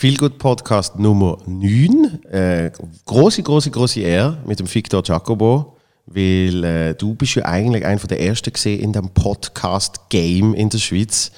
[0.00, 2.24] Viel gut Podcast Nummer 9.
[2.24, 2.70] Äh,
[3.04, 5.76] große, große, große Ehre mit dem Victor Jacobo,
[6.06, 10.78] weil äh, du bist ja eigentlich einer der ersten gesehen in dem Podcast-Game in der
[10.78, 11.30] Schweiz.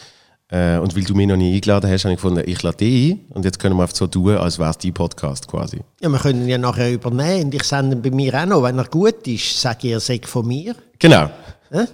[0.49, 3.15] Äh, und weil du mich noch nie eingeladen hast, habe ich gefunden, ich lade dich
[3.15, 3.21] ein.
[3.31, 5.81] Und jetzt können wir einfach so tun, als wäre es dein Podcast quasi.
[6.01, 7.47] Ja, wir können ihn ja nachher übernehmen.
[7.47, 8.63] Und ich sende ihn bei mir auch noch.
[8.63, 10.77] Wenn er gut ist, sage ich, er sei von mir.
[11.01, 11.29] Genau.
[11.73, 11.87] Äh?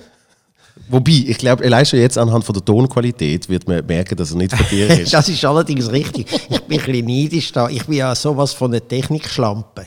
[0.89, 4.37] Wobei, ich glaube, allein schon jetzt anhand von der Tonqualität wird man merken, dass er
[4.37, 5.13] nicht von dir ist.
[5.13, 6.27] das ist allerdings richtig.
[6.49, 7.69] Ich bin ein bisschen neidisch da.
[7.69, 9.87] Ich bin ja sowas von einer Technikschlampe.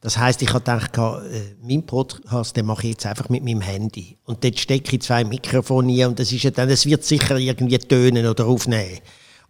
[0.00, 3.62] Das heißt, ich habe gedacht, äh, mein Podcast den mache ich jetzt einfach mit meinem
[3.62, 4.18] Handy.
[4.24, 7.38] Und dort stecke ich zwei Mikrofone ein und das, ist ja dann, es wird sicher
[7.38, 8.98] irgendwie tönen oder aufnehmen.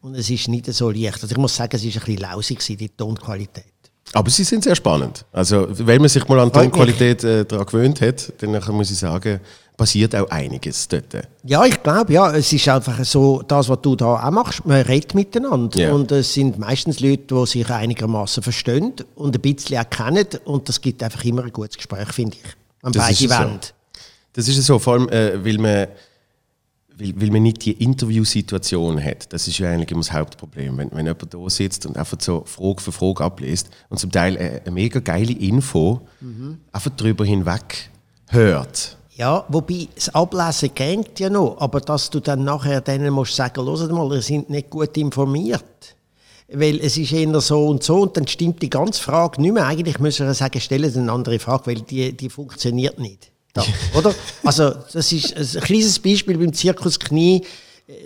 [0.00, 1.20] Und es ist nicht so leicht.
[1.22, 3.64] Also ich muss sagen, es war ein bisschen lausig, die Tonqualität.
[4.12, 5.24] Aber sie sind sehr spannend.
[5.32, 9.40] Also, wenn man sich mal an Tonqualität äh, daran gewöhnt hat, dann muss ich sagen,
[9.76, 11.28] passiert auch einiges dort.
[11.42, 14.82] Ja, ich glaube, ja, es ist einfach so, das, was du da auch machst, man
[14.82, 15.78] redet miteinander.
[15.78, 15.94] Yeah.
[15.94, 20.28] Und es sind meistens Leute, die sich einigermaßen verstehen und ein bisschen auch kennen.
[20.44, 22.50] Und das gibt einfach immer ein gutes Gespräch, finde ich.
[22.82, 23.66] An das beide Wände.
[23.66, 23.72] So.
[24.34, 25.88] Das ist so, vor allem, äh, weil man
[26.96, 29.32] weil, weil man nicht die Interviewsituation hat.
[29.32, 30.76] Das ist ja eigentlich immer das Hauptproblem.
[30.78, 34.38] Wenn, wenn jemand da sitzt und einfach so Frage für Frage abliest und zum Teil
[34.38, 36.58] eine, eine mega geile Info mhm.
[36.72, 37.90] einfach drüber hinweg
[38.28, 38.96] hört.
[39.16, 43.64] Ja, wobei das Ablesen geht ja noch, aber dass du dann nachher denen musst sagen,
[43.64, 45.64] hört mal, ihr sind nicht gut informiert.
[46.48, 49.66] Weil es ist eher so und so und dann stimmt die ganze Frage nicht mehr.
[49.66, 53.30] Eigentlich müssen wir sagen, stellen eine andere Frage, weil die, die funktioniert nicht.
[53.52, 54.14] Da, oder?
[54.42, 57.42] Also, das ist ein kleines Beispiel beim Zirkus Knie.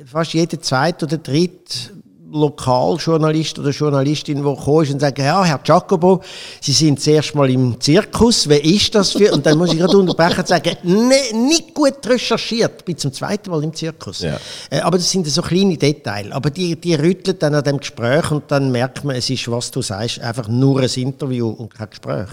[0.05, 1.91] Fast jeder zweite oder dritte
[2.31, 6.23] Lokaljournalist oder Journalistin, die kommt und sagt, ja, Herr Jacobo,
[6.61, 9.33] Sie sind zuerst mal im Zirkus, wer ist das für?
[9.33, 13.13] Und dann muss ich gerade unterbrechen und sagen, nee, nicht gut recherchiert, ich bin zum
[13.13, 14.21] zweiten Mal im Zirkus.
[14.21, 14.39] Ja.
[14.71, 16.31] Äh, aber das sind so kleine Details.
[16.33, 19.71] Aber die, die rütteln dann an dem Gespräch und dann merkt man, es ist, was
[19.71, 22.29] du sagst, einfach nur ein Interview und kein Gespräch.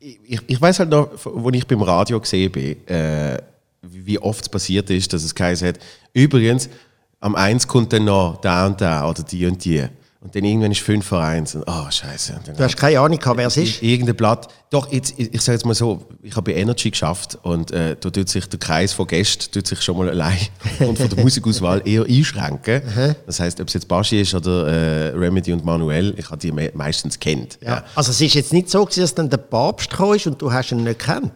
[0.00, 3.38] Ich, ich weiß halt noch, wo ich beim Radio gesehen bin, äh,
[3.82, 5.78] wie oft es passiert ist, dass es geheißen hat,
[6.12, 6.68] übrigens,
[7.24, 9.82] am 1 kommt dann noch der und der oder die und die.
[10.20, 11.54] Und dann irgendwann ist 5 vor 1.
[11.54, 12.40] Und, oh, Scheiße.
[12.56, 13.82] Du hast keine Ahnung, wer es ist?
[13.82, 14.48] Irgendein Blatt.
[14.70, 17.96] Doch, jetzt, ich, ich sage jetzt mal so, ich habe bei Energy geschafft und äh,
[17.98, 20.38] da tut sich der Kreis von Gästen tut sich schon mal allein
[20.80, 22.82] und von der Musikauswahl eher einschränken.
[23.26, 26.52] das heißt, ob es jetzt Baschi ist oder äh, Remedy und Manuel, ich habe die
[26.52, 27.58] me meistens kennt.
[27.62, 27.68] Ja.
[27.68, 27.84] ja.
[27.94, 30.84] Also es ist jetzt nicht so, dass dann der Papst kam und du hast ihn
[30.84, 31.32] nicht kennt.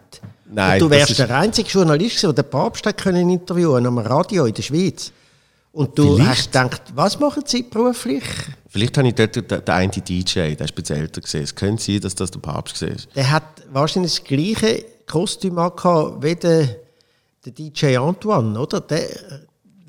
[0.51, 0.73] Nein.
[0.73, 4.53] Und du wärst der einzige Journalist, der den Papst hat können interviewen am Radio in
[4.53, 5.11] der Schweiz.
[5.71, 6.29] Und du Vielleicht.
[6.29, 8.23] hast gedacht, was machen Sie beruflich?
[8.67, 11.43] Vielleicht habe ich dort den, den einen DJ, der ist speziell älter gesehen.
[11.43, 12.89] Es könnte sein, dass das der Papst war.
[13.15, 16.75] Der hat wahrscheinlich das gleiche Kostüm angehabt wie der,
[17.45, 18.81] der DJ Antoine, oder?
[18.81, 19.39] Der äh,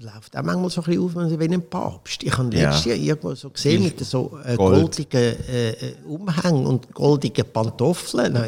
[0.00, 2.22] läuft auch manchmal so ein bisschen auf wie ein Papst.
[2.22, 2.94] Ich habe letztes ja.
[2.94, 4.82] Jahr irgendwo so gesehen mit so äh, Gold.
[4.82, 8.38] goldigen äh, Umhängen und goldigen Pantoffeln.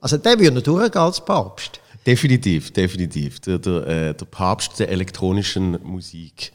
[0.00, 1.80] Also der würde durchgehen als Papst.
[2.08, 3.38] Definitiv, definitiv.
[3.40, 6.52] Der, der, äh, der Papst der elektronischen Musik.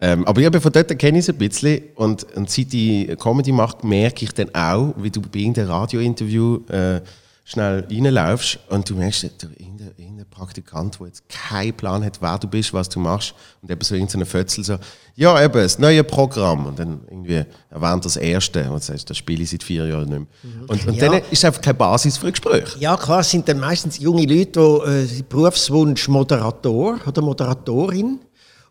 [0.00, 1.82] Ähm, aber ja, von dort kenne ich es ein bisschen.
[1.96, 6.60] Und, und seit ich Comedy mache, merke ich dann auch, wie du bei irgendeinem Radiointerview
[6.68, 7.00] äh,
[7.44, 12.46] schnell reinlaufst und du merkst, der, irgendein Praktikant, der jetzt keinen Plan hat, wer du
[12.46, 14.76] bist, was du machst, und eben so irgendein Fötzel so,
[15.14, 19.42] ja eben, das neue Programm, und dann irgendwie erwähnt das erste, und sagst, das spiele
[19.42, 20.26] ich seit vier Jahren nicht mehr.
[20.42, 20.60] Mhm.
[20.68, 21.08] Und, und ja.
[21.08, 22.76] dann ist einfach keine Basis für ein Gespräch.
[22.78, 24.60] Ja klar, es sind dann meistens junge Leute,
[25.08, 28.20] die äh, Berufswunsch Moderator oder Moderatorin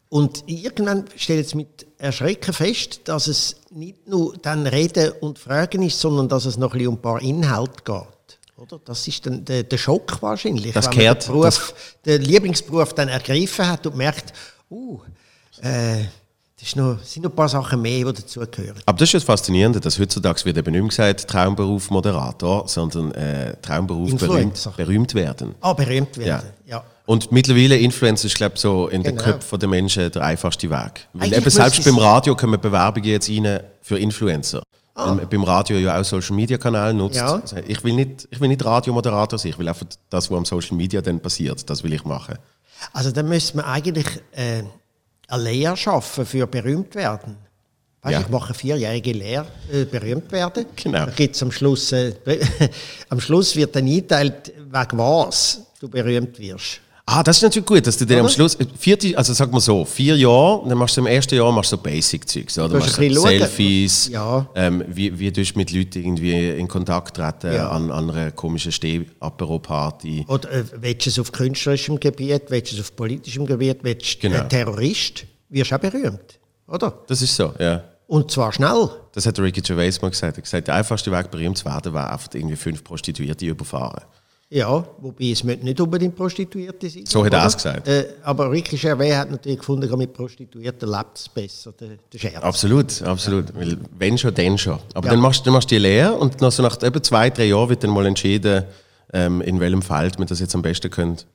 [0.09, 5.81] und irgendwann stellt es mit Erschrecken fest, dass es nicht nur dann Reden und Fragen
[5.81, 8.14] ist, sondern dass es noch ein, um ein paar Inhalte geht.
[8.57, 8.79] Oder?
[8.85, 11.73] Das ist dann der, der Schock wahrscheinlich, das wenn man den, Beruf,
[12.05, 14.33] den Lieblingsberuf dann ergriffen hat und merkt,
[14.71, 15.01] uh,
[15.61, 16.05] äh,
[16.59, 18.81] das noch, sind noch ein paar Sachen mehr, die dazugehören.
[18.85, 23.11] Aber das ist das Faszinierende, dass heutzutage wird eben nicht mehr gesagt Traumberuf Moderator, sondern
[23.11, 25.53] äh, Traumberuf berühmt, berühmt, werden.
[25.59, 26.77] Ah, berühmt werden, ja.
[26.77, 26.83] ja.
[27.05, 29.21] Und mittlerweile Influencer ist, glaube so in genau.
[29.21, 31.07] den Köpfen der Menschen der einfachste Weg.
[31.13, 34.63] Weil eben selbst beim Radio kommen Bewerbungen jetzt rein für Influencer.
[34.97, 35.13] Ah.
[35.13, 37.17] Beim Radio ja auch Social Media Kanal nutzt.
[37.17, 37.35] Ja.
[37.35, 40.45] Also ich will nicht, ich will nicht Radiomoderator sein, ich will einfach das, was am
[40.45, 42.37] Social Media dann passiert, das will ich machen.
[42.93, 44.63] Also dann müsste man eigentlich äh,
[45.27, 47.35] eine Lehre schaffen für berühmt werden.
[48.03, 48.21] Weißt, ja.
[48.21, 50.65] Ich mache eine vierjährige Lehre, äh, berühmt werden.
[50.75, 51.07] Genau.
[51.13, 52.13] gibt's am Schluss, äh,
[53.09, 56.79] am Schluss wird dann eingeteilt, wegen was du berühmt wirst.
[57.07, 59.85] Ah, das ist natürlich gut, dass du dann am Schluss, vierte, also sag mal so,
[59.85, 62.69] vier Jahre, dann machst du im ersten Jahr machst du so Basic-Zeugs, oder?
[62.69, 64.49] Du machst so Selfies, ja.
[64.55, 67.69] ähm, wie, wie du mit Leuten irgendwie in Kontakt treten ja.
[67.69, 70.25] an, an einer komischen Steh-Apero-Party.
[70.27, 74.15] Oder äh, willst du es auf künstlerischem Gebiet, willst du es auf politischem Gebiet, willst
[74.15, 74.41] du genau.
[74.41, 76.91] ein Terrorist, wirst du auch berühmt, oder?
[77.05, 77.83] Das ist so, ja.
[78.07, 78.89] Und zwar schnell.
[79.13, 80.33] Das hat Ricky Gervais mal gesagt.
[80.33, 84.03] Er hat gesagt, der einfachste Weg, berühmt zu werden, wäre einfach irgendwie fünf Prostituierte überfahren.
[84.55, 87.05] Ja, wobei es nicht unbedingt Prostituierte sein.
[87.05, 87.89] So hat er es gesagt.
[87.89, 92.41] Äh, aber Ricky Gervais hat natürlich gefunden, mit Prostituierten lebt es besser, der, der Scherz.
[92.41, 93.53] Absolut, absolut.
[93.53, 94.79] Weil wenn schon, dann schon.
[94.93, 95.11] Aber Ja.
[95.11, 97.67] dann, machst, dann machst du die Lehre und nach, so nach etwa zwei, drei Jahren
[97.67, 98.63] wird dann mal entschieden,
[99.11, 101.27] ähm, in welchem Feld man das jetzt am besten könnt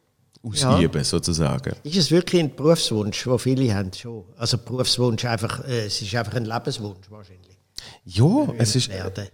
[0.43, 1.75] ausüben, sozusagen.
[1.83, 4.25] Ist es wirklich ein Berufswunsch, den viele haben schon?
[4.39, 7.59] Also Berufswunsch einfach, äh, es ist einfach ein Lebenswunsch wahrscheinlich.
[8.07, 9.29] Ja, es ist, Werden.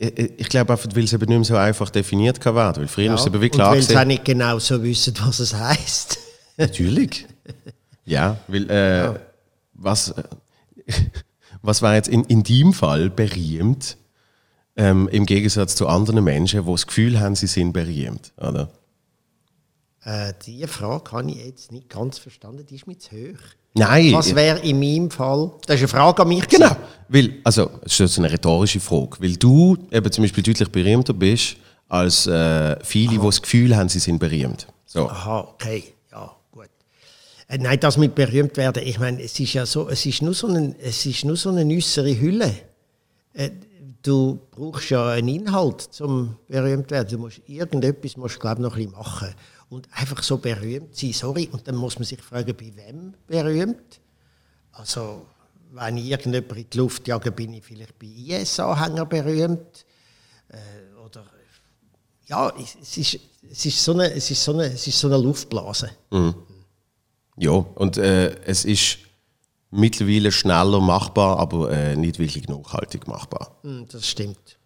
[0.00, 2.80] Ich, ich glaube einfach, weil es eben nicht mehr so einfach definiert kann werden.
[2.82, 3.14] Weil früher Ja.
[3.14, 5.54] ist es eben wie Und klar weil sie auch nicht genau so wissen, was es
[5.54, 6.18] heisst.
[6.56, 7.26] Natürlich.
[8.04, 9.18] Ja, weil äh,
[9.74, 10.22] was, äh,
[11.62, 13.96] was war jetzt in, in deinem Fall berühmt,
[14.76, 18.70] ähm, im Gegensatz zu anderen Menschen, die das Gefühl haben, sie sind berühmt, oder?
[20.08, 23.38] Äh, die Frage habe ich jetzt nicht ganz verstanden, die ist mir zu hoch.
[23.74, 24.14] Nein.
[24.14, 25.52] Was wäre in meinem Fall?
[25.66, 26.48] Das ist eine Frage an mich.
[26.48, 26.74] Genau.
[27.08, 29.18] Weil, also, das ist eine rhetorische Frage.
[29.20, 31.56] Weil du eben zum Beispiel deutlich berühmter bist
[31.88, 34.66] als äh, viele, die das Gefühl haben, sie sind berühmt.
[34.86, 35.10] So.
[35.10, 36.70] Aha, okay, ja, gut.
[37.46, 40.32] Äh, nein, das mit berühmt werden, ich meine, es ist ja so, es ist nur
[40.32, 42.54] so, ein, es ist nur so eine äußere Hülle.
[43.34, 43.50] Äh,
[44.02, 47.08] du brauchst ja einen Inhalt zum berühmt werden.
[47.10, 49.34] Du musst irgendetwas, musst, glaube ich, noch ein bisschen machen.
[49.70, 54.00] Und einfach so berühmt sein, sorry, und dann muss man sich fragen, bei wem berühmt?
[54.72, 55.26] Also,
[55.72, 59.84] wenn ich irgendjemand in die Luft jage, bin ich vielleicht bei IS-Anhänger berühmt.
[60.48, 61.24] Äh, oder
[62.26, 63.20] ja, es ist,
[63.50, 65.90] es ist, so, eine, es ist, so, eine, es ist so eine Luftblase.
[67.36, 68.98] Ja, und äh, es ist
[69.70, 73.58] mittlerweile schneller machbar, aber äh, nicht wirklich nachhaltig machbar.
[73.62, 74.58] Hm, Das stimmt.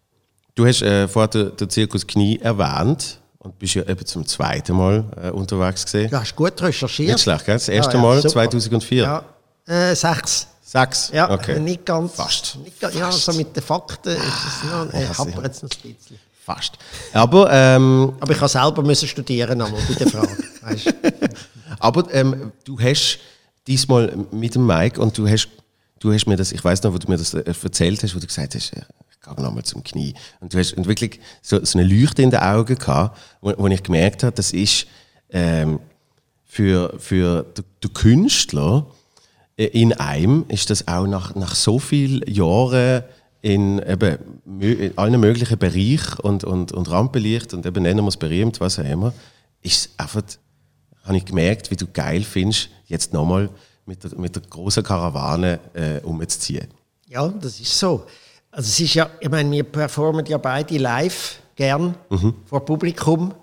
[0.55, 4.75] Du hast äh, vorher den, den Zirkus Knie erwähnt und bist ja eben zum zweiten
[4.75, 6.09] Mal äh, unterwegs gesehen.
[6.09, 7.09] Du hast gut recherchiert.
[7.13, 7.55] Nicht schlecht, gell?
[7.55, 8.29] Das erste Ja, ja, Mal super.
[8.29, 9.03] 2004.
[9.03, 9.23] Ja,
[9.91, 10.47] äh, sechs.
[10.63, 11.11] Sechs?
[11.13, 11.59] Ja, okay.
[11.59, 12.13] nicht ganz.
[12.15, 12.57] Fast.
[12.63, 15.69] Nicht, ga- ja, so mit den Fakten ist es noch, äh, Ja, hapert es noch
[15.83, 16.19] ein bisschen.
[16.45, 16.73] Fast.
[17.13, 20.37] Aber, ähm, Aber ich habe selber müssen studieren einmal bei der Frage.
[20.61, 20.93] weißt?
[21.79, 23.19] aber ähm, du hast
[23.67, 25.47] diesmal mit dem Mike und du hast,
[25.99, 28.19] du hast mir das, ich weiß noch, wo du mir das äh, erzählt hast, wo
[28.19, 28.71] du gesagt hast,
[29.23, 30.13] gehe nochmal zum Knie.
[30.39, 33.83] Und du hast wirklich so, so eine Leuchte in den Augen gehabt, wo, wo ich
[33.83, 34.87] gemerkt habe, das ist
[35.29, 35.79] ähm,
[36.43, 38.87] für, für den, Künstler
[39.57, 43.03] äh, in einem ist das auch nach, nach so vielen Jahren
[43.41, 44.17] in, eben,
[44.61, 48.79] in allen möglichen Bereichen und, und, und Rampenlicht und eben nennen wir es berühmt, was
[48.79, 49.13] auch immer,
[49.61, 50.23] ist einfach,
[51.03, 53.49] habe ich gemerkt, wie du geil findest, jetzt nochmal
[53.85, 56.67] mit der, mit der großen Karawane äh, umzuziehen.
[57.09, 58.05] Ja, das ist so.
[58.53, 61.95] Also es ist ja, ich meine, wir performen ja beide live gern
[62.45, 63.33] vor Publikum.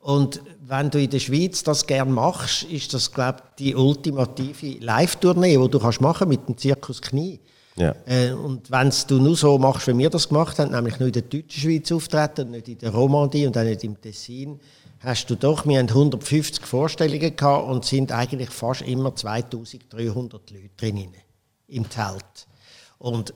[0.00, 4.82] Und wenn du in der Schweiz das gern machst, ist das, glaube ich, die ultimative
[4.82, 7.40] Live-Tournee, die du kannst machen mit dem Zirkus Knie.
[7.76, 7.94] Ja.
[8.06, 11.12] Äh, und wenn du nur so machst, wie wir das gemacht haben, nämlich nur in
[11.12, 14.58] der deutschen Schweiz auftreten und nicht in der Romandie und auch nicht im Tessin,
[15.00, 20.70] hast du doch, wir haben 150 Vorstellungen gehabt und sind eigentlich fast immer 2300 Leute
[20.78, 21.12] drinnen
[21.68, 22.46] im Zelt.
[22.98, 23.34] Und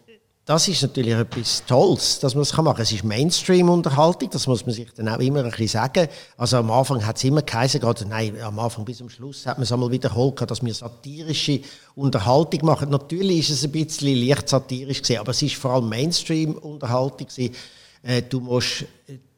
[0.48, 2.82] das ist natürlich etwas Tolles, dass man das machen kann.
[2.82, 6.08] Es ist Mainstream-Unterhaltung, das muss man sich dann auch immer ein bisschen sagen.
[6.38, 9.58] Also am Anfang hat es immer geheißen, gerade, nein, am Anfang bis zum Schluss hat
[9.58, 11.60] man es einmal wiederholt, dass wir satirische
[11.94, 12.88] Unterhaltung machen.
[12.88, 17.54] Natürlich ist es ein bisschen leicht satirisch gewesen, aber es ist vor allem Mainstream-Unterhaltung gewesen.
[18.02, 18.86] Äh, Du musst,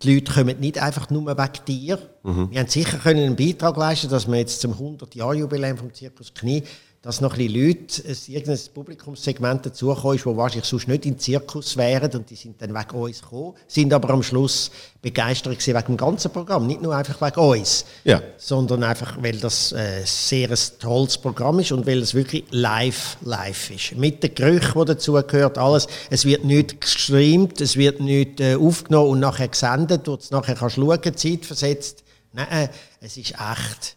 [0.02, 1.98] die Leute kommen nicht einfach nur wegen dir.
[2.22, 6.62] Wir haben sicher können einen Beitrag leisten, dass wir jetzt zum 100-Jahr-Jubiläum vom Zirkus Knie
[7.02, 11.78] dass noch ein Leute, ein irgendein Publikumssegment dazugekommen ist, die wahrscheinlich sonst nicht im Zirkus
[11.78, 15.86] wären und die sind dann wegen uns gekommen, sind aber am Schluss begeistert gewesen wegen
[15.86, 18.20] dem ganzen Programm, nicht nur einfach wegen uns, Ja.
[18.36, 23.16] sondern einfach, weil das äh, sehr ein tolles Programm ist und weil es wirklich live,
[23.22, 23.96] live ist.
[23.96, 25.86] Mit den Gerüchen, die dazugehört, alles.
[26.10, 30.30] Es wird nicht gestreamt, es wird nicht äh, aufgenommen und nachher gesendet, wo du es
[30.30, 32.04] nachher kannst schauen, zeitversetzt.
[32.34, 32.68] Nein, äh,
[33.00, 33.96] es ist echt.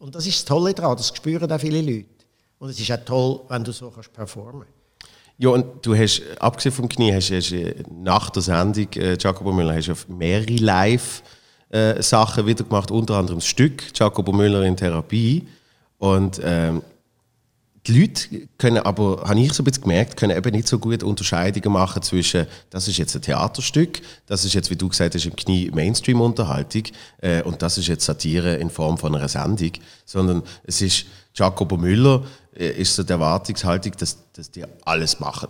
[0.00, 2.06] Und das ist das Tolle daran, das spüren auch viele Leute.
[2.58, 4.66] Und es ist auch toll, wenn du so kannst performen
[5.36, 9.52] Ja, und du hast, abgesehen vom Knie, hast, hast äh, nach der Sendung, äh, Jacobo
[9.52, 15.46] Müller, hast auf mehrere Live-Sachen wieder gemacht, unter anderem das Stück Jacobo Müller in Therapie.
[15.98, 16.82] Und ähm,
[17.86, 21.02] die Leute können aber, habe ich so ein bisschen gemerkt, können eben nicht so gut
[21.02, 25.24] Unterscheidungen machen zwischen, das ist jetzt ein Theaterstück, das ist jetzt, wie du gesagt hast,
[25.24, 26.82] im Knie Mainstream-Unterhaltung
[27.22, 29.72] äh, und das ist jetzt Satire in Form von einer Sendung,
[30.04, 35.48] sondern es ist Jacobo Müller, äh, ist so die Erwartungshaltung, dass, dass die alles machen.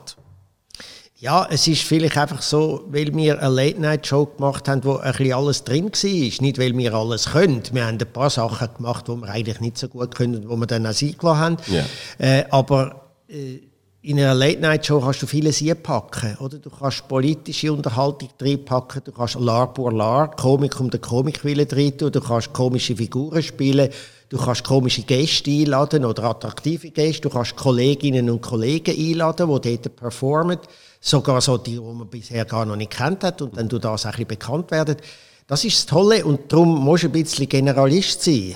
[1.21, 5.35] Ja, es ist vielleicht einfach so, weil wir eine Late-Night-Show gemacht haben, wo ein bisschen
[5.35, 6.43] alles drin war.
[6.43, 7.63] Nicht, weil wir alles können.
[7.73, 10.67] Wir haben ein paar Sachen gemacht, die wir eigentlich nicht so gut können, wo wir
[10.67, 11.57] dann auch eingeladen haben.
[11.67, 11.85] Ja.
[12.17, 13.59] Äh, aber äh,
[14.01, 16.57] in einer Late-Night-Show kannst du vieles einpacken, oder?
[16.57, 21.69] Du kannst politische Unterhaltung reinpacken, du kannst Lar pour Lar, Komik um den Komik willen
[21.69, 23.91] drin tun, du kannst komische Figuren spielen,
[24.31, 29.77] du kannst komische Gäste einladen oder attraktive Gäste, du kannst Kolleginnen und Kollegen einladen, die
[29.77, 30.59] dort performen,
[31.01, 34.05] sogar so die, die man bisher gar noch nicht kennt hat und dann du das
[34.05, 34.97] ein bisschen bekannt werden.
[35.47, 38.55] Das ist das Tolle und darum musst du ein bisschen Generalist sein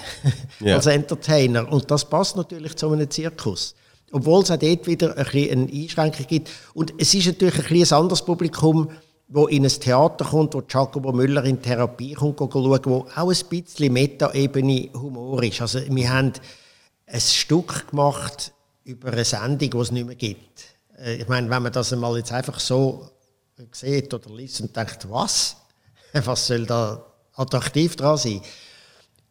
[0.60, 0.76] Ja.
[0.76, 3.74] als Entertainer und das passt natürlich zu einem Zirkus.
[4.12, 6.48] Obwohl es auch dort wieder ein bisschen eine Einschränkung gibt.
[6.72, 8.88] Und es ist natürlich ein, bisschen ein anderes Publikum,
[9.26, 13.48] wo in ein Theater kommt, wo Giacomo Müller in Therapie kommt, schauen, wo auch ein
[13.48, 15.60] bisschen Meta-Ebene Humor ist.
[15.62, 16.32] Also wir haben
[17.06, 18.52] ein Stück gemacht
[18.84, 20.73] über eine Sendung, die es nicht mehr gibt.
[20.98, 23.10] Äh, Ich meine, wenn man das einmal jetzt einfach so
[23.72, 25.56] sieht oder liest und denkt, was?
[26.12, 28.40] Was soll da attraktiv dran sein?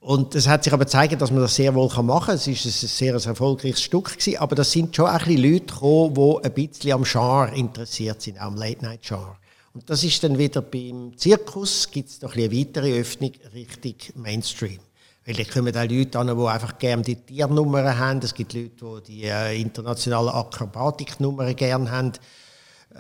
[0.03, 2.35] Und es hat sich aber gezeigt, dass man das sehr wohl machen kann.
[2.35, 6.13] Es ist ein sehr erfolgreiches Stück gewesen, aber das sind schon ein bisschen Leute gekommen,
[6.13, 9.37] die ein bisschen am Genre interessiert sind, auch am Late-Night-Genre.
[9.73, 13.95] Und das ist dann wieder beim Zirkus, gibt es noch ein eine weitere Öffnung Richtung
[14.15, 14.79] Mainstream.
[15.25, 18.19] Weil da kommen auch Leute an, die einfach gerne die Tiernummern haben.
[18.21, 22.11] Es gibt Leute, die die äh, internationalen Akrobatiknummern gerne haben.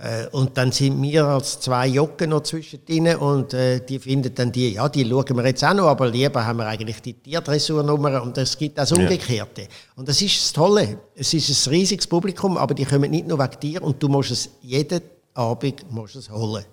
[0.01, 4.51] Äh, und dann sind wir als zwei Jocken noch zwischendrin und äh, die finden dann
[4.51, 8.23] die, ja, die schauen wir jetzt auch noch, aber lieber haben wir eigentlich die Tierdressurnummer
[8.23, 9.67] und es gibt das Umgekehrte.
[9.95, 10.97] Und das ist das Tolle.
[11.13, 14.31] Es ist ein riesiges Publikum, aber die kommen nicht nur wegen dir und du musst
[14.31, 15.01] es jeden
[15.35, 16.65] Abend musst es holen.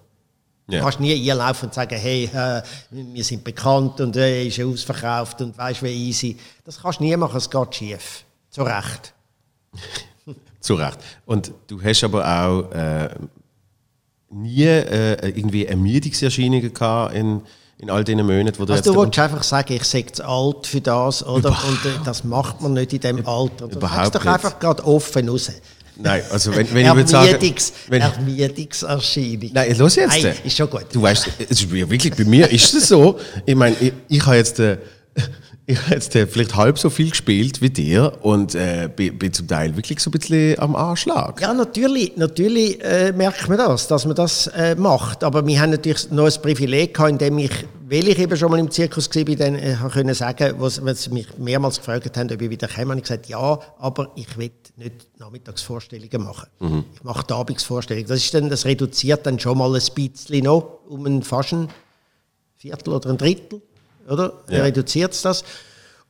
[0.71, 0.83] Du Ja.
[0.83, 5.57] kannst nie einlaufen und sagen, hey, äh, wir sind bekannt und äh, ist ausverkauft und
[5.59, 6.37] weißt wie easy.
[6.65, 8.25] Das kannst du nie machen, es geht schief.
[8.50, 9.12] Zu Recht.
[10.61, 10.99] Zu Recht.
[11.27, 13.09] Und du hast aber auch äh,
[14.31, 17.43] nie äh, irgendwie Ermüdungserscheinungen gehabt in,
[17.79, 20.67] in all diesen Monaten, wo du Also du willst einfach sagen, ich sei zu alt
[20.67, 21.50] für das, oder?
[21.50, 23.69] Und äh, das macht man nicht in diesem Alter.
[23.69, 25.50] Du Überhaupt sagst doch einfach gerade offen raus.
[26.02, 27.33] Nein, also wenn, wenn ich würde sagen...
[27.33, 29.50] Ermüdungs, Wenn, Ermüdungserscheinung.
[29.52, 30.23] nein, los jetzt.
[30.23, 30.87] Nein, ist schon gut.
[30.92, 34.37] Du weißt, es ist wirklich, bei mir ist es so, ich meine, ich, ich habe
[34.37, 34.59] jetzt...
[34.61, 34.78] Äh,
[35.71, 39.33] ich habe jetzt äh, vielleicht halb so viel gespielt wie dir und äh, bin, bin
[39.33, 41.40] zum Teil wirklich so ein bisschen am Anschlag.
[41.40, 45.23] Ja, natürlich, natürlich äh, merkt man das, dass man das äh, macht.
[45.23, 47.52] Aber wir haben natürlich noch ein Privileg gehabt, indem ich,
[47.88, 51.11] weil ich eben schon mal im Zirkus war, dann äh, können sagen, was, was sie
[51.11, 54.50] mich mehrmals gefragt haben, ob ich wieder komme, habe ich gesagt, ja, aber ich will
[54.80, 56.49] nicht Nachmittagsvorstellungen machen.
[56.94, 58.08] Ich mache die Abendsvorstellungen.
[58.08, 61.68] Das, ist dann, das reduziert dann schon mal ein bisschen noch um ein fast ein
[62.56, 63.62] Viertel oder ein Drittel,
[64.08, 64.42] oder?
[64.49, 64.62] Ja.
[64.62, 65.44] Reduziert es das.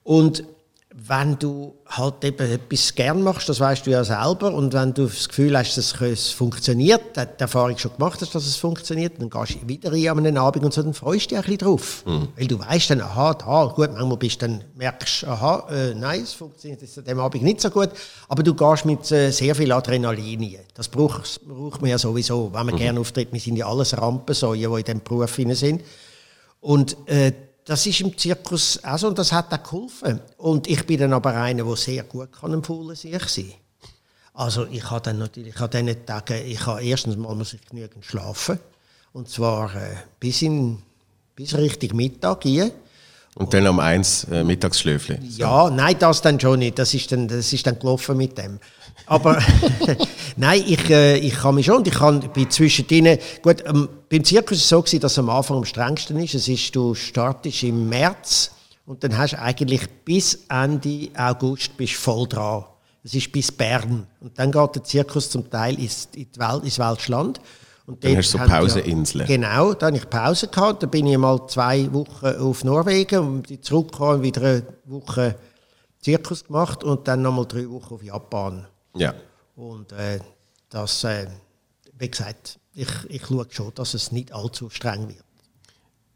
[0.03, 0.45] Und
[0.93, 5.07] wenn du halt eben etwas gern machst, das weißt du ja selber, und wenn du
[5.07, 9.31] das Gefühl hast, dass es funktioniert, die Erfahrung schon gemacht hast, dass es funktioniert, dann
[9.31, 11.59] gehst du wieder rein an einen Abend und so, dann freust du dich ein bisschen
[11.59, 12.03] drauf.
[12.37, 16.23] Weil du weißt dann, aha, da, gut, manchmal bist du dann, merkst aha, äh, nein,
[16.23, 17.91] es funktioniert jetzt an dem Abend nicht so gut,
[18.29, 20.65] aber du gehst mit äh, sehr viel Adrenalin rein.
[20.75, 23.33] Das braucht, braucht man ja sowieso, wenn man gerne auftritt.
[23.33, 25.83] Wir sind ja alles Rampensäuen, die in diesem Beruf sind.
[26.61, 27.33] Und äh,
[27.65, 30.21] das ist im Zirkus auch so und das hat auch geholfen.
[30.39, 33.53] Und ich bin dann aber einer, der sehr gut kann im faulen Sich sein
[34.35, 38.05] Also ich habe dann natürlich an diesen Tagen, ich habe erstens mal muss ich genügend
[38.05, 38.59] schlafen.
[39.13, 40.83] Und zwar äh, bis, in,
[41.35, 42.71] bis Richtung Mittag hier.
[43.35, 45.19] Und dann um eins äh, Mittagsschläfli.
[45.37, 46.79] Ja, nein, das dann schon nicht.
[46.79, 48.59] Das ist dann, das ist dann gelaufen mit dem.
[49.11, 49.43] Aber
[50.37, 54.23] nein, ich, äh, ich kann mich schon, und ich kann bei zwischendrin, gut, ähm, beim
[54.23, 56.35] Zirkus ist es so gewesen, dass es am Anfang am strengsten ist.
[56.35, 58.53] Es ist, du startest im März
[58.87, 62.65] und dann hast du eigentlich bis Ende August bist voll dran.
[63.03, 64.07] Es ist bis Bern.
[64.21, 67.41] Und dann geht der Zirkus zum Teil ins, in Welt, ins Welschland.
[67.87, 69.27] Und Dann hast du so haben Pauseninseln.
[69.27, 70.85] Genau, da hatte ich Pause gehabt.
[70.85, 75.35] Dann bin ich mal zwei Wochen auf Norwegen und zurückgekommen wieder eine Woche
[76.01, 78.69] Zirkus gemacht und dann nochmal drei Wochen auf Japan.
[78.95, 79.15] Ja.
[79.57, 80.21] Und äh,
[80.69, 81.27] das, äh,
[81.99, 85.25] wie gesagt, ich, ich schaue schon, dass es nicht allzu streng wird.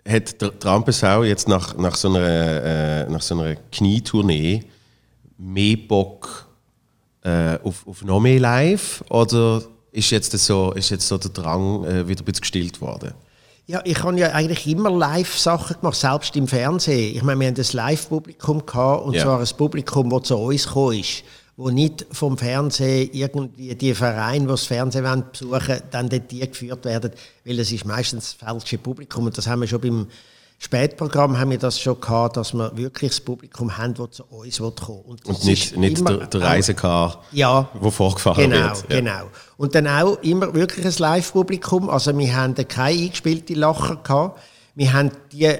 [0.07, 4.65] Hat der Trampensau jetzt nach, nach, so einer, äh, nach so einer Knietournee
[5.39, 6.47] mehr Bock
[7.23, 9.03] äh, auf, auf noch mehr Live?
[9.09, 9.63] Oder
[9.93, 13.15] ist jetzt, so, ist jetzt so der Drang äh, wieder ein bisschen gestillt worden?
[13.67, 17.17] Ja, ich habe ja eigentlich immer Live-Sachen gemacht, selbst im Fernsehen.
[17.17, 19.23] Ich meine, wir hatten ein Live-Publikum gehabt, und Ja.
[19.23, 21.25] zwar ein Publikum, das zu uns gekommen ist,
[21.57, 26.41] wo nicht vom Fernsehen irgendwie die Vereine, die das Fernsehen wollen, besuchen, dann dort die
[26.41, 27.13] geführt werden,
[27.45, 30.07] weil es ist meistens das falsche Publikum und das haben wir schon beim
[30.59, 34.59] Spätprogramm haben wir das schon gehabt, dass wir wirklich das Publikum haben, das zu uns
[34.59, 34.73] kommen
[35.07, 35.17] will.
[35.27, 37.69] das Und nicht, nicht der, der Reisekar, Ja.
[37.75, 38.85] wo vorgefahren Genau, wird.
[38.89, 38.97] Ja.
[39.01, 39.31] genau.
[39.57, 41.91] Und dann auch immer wirklich ein Live-Publikum.
[41.91, 44.41] Also wir haben keine eingespielten Lacher gehabt.
[44.75, 45.53] Wir haben die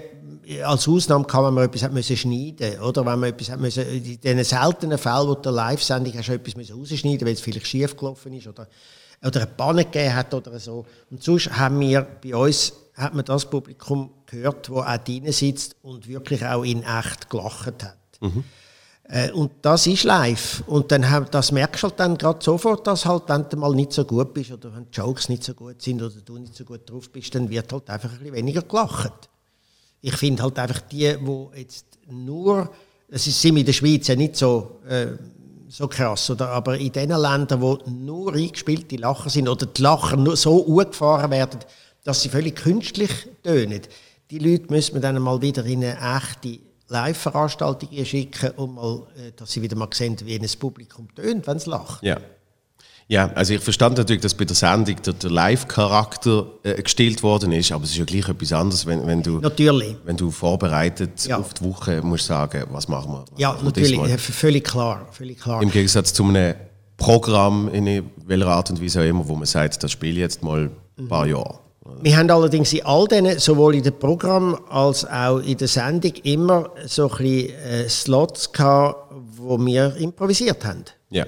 [0.65, 3.87] als Ausnahme kann, wenn man etwas hat müssen schneiden oder wenn man etwas hat müssen,
[3.89, 7.67] in diesen seltenen Fällen, wo der Live-Sendung hast du etwas müssen rausschneiden, weil es vielleicht
[7.67, 8.69] schief gelaufen ist oder,
[9.25, 10.85] oder eine Panne gegeben hat oder so.
[11.11, 15.77] Und sonst haben wir bei uns hat man das Publikum gehört, wo auch drinnen sitzt
[15.83, 17.97] und wirklich auch in echt gelacht hat.
[18.21, 18.45] Mhm.
[19.05, 20.63] Äh, und das ist live.
[20.67, 23.93] Und dann, das merkst du halt dann gerade sofort, dass halt, wenn du mal nicht
[23.93, 26.65] so gut bist oder wenn die Jokes nicht so gut sind oder du nicht so
[26.65, 29.29] gut drauf bist, dann wird halt einfach ein bisschen weniger gelacht.
[30.07, 32.71] Ich finde halt einfach die, die jetzt nur,
[33.09, 35.07] das ist in der Schweiz ja nicht so, äh,
[35.67, 36.51] so krass, oder?
[36.51, 41.31] aber in den Ländern, wo nur eingespielte Lacher sind oder die Lacher nur so angefahren
[41.31, 41.61] werden,
[42.05, 43.11] dass sie völlig künstlich
[43.43, 43.81] tönen,
[44.31, 46.59] die Leute müssen wir dann mal wieder in eine echte
[46.89, 51.57] Live-Veranstaltungen schicken, um mal, äh, dass sie wieder mal sehen, wie ein Publikum tönt, wenn
[51.57, 52.03] es lacht.
[52.03, 52.19] Ja.
[53.07, 57.53] Ja, also ich verstand natürlich, dass bei der Sendung der, der Live-Charakter äh, gestellt worden
[57.53, 59.97] ist, aber es ist ja gleich etwas anderes, wenn, wenn, du, natürlich.
[60.05, 61.39] wenn du vorbereitet ja.
[61.39, 63.25] auf die Woche musst sagen, was machen wir.
[63.37, 65.63] Ja, machen natürlich, ja, völlig klar, völlig klar.
[65.63, 66.55] Im Gegensatz zu einem
[66.97, 70.43] Programm, in welcher Art und Weise auch immer, wo man sagt, das spiele ich jetzt
[70.43, 71.33] mal ein paar mhm.
[71.33, 71.59] Jahre.
[72.01, 76.13] Wir haben allerdings in all denen, sowohl in dem Programm als auch in der Sendung,
[76.23, 80.85] immer so ein bisschen äh, Slots gehabt, wo wir improvisiert haben.
[81.11, 81.27] Ja.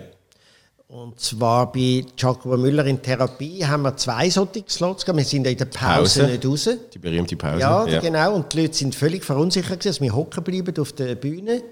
[0.89, 5.19] Und zwar bei Jacobo Müller in Therapie haben wir zwei solche Slots gehabt.
[5.19, 6.69] Wir sind ja in der Pause, Pause, nicht raus.
[6.95, 7.61] Die berühmte Pause.
[7.61, 8.35] Ja, ja, genau.
[8.37, 11.63] Und die Leute sind völlig verunsichert gewesen, dass wir hocken bleiben auf der Bühne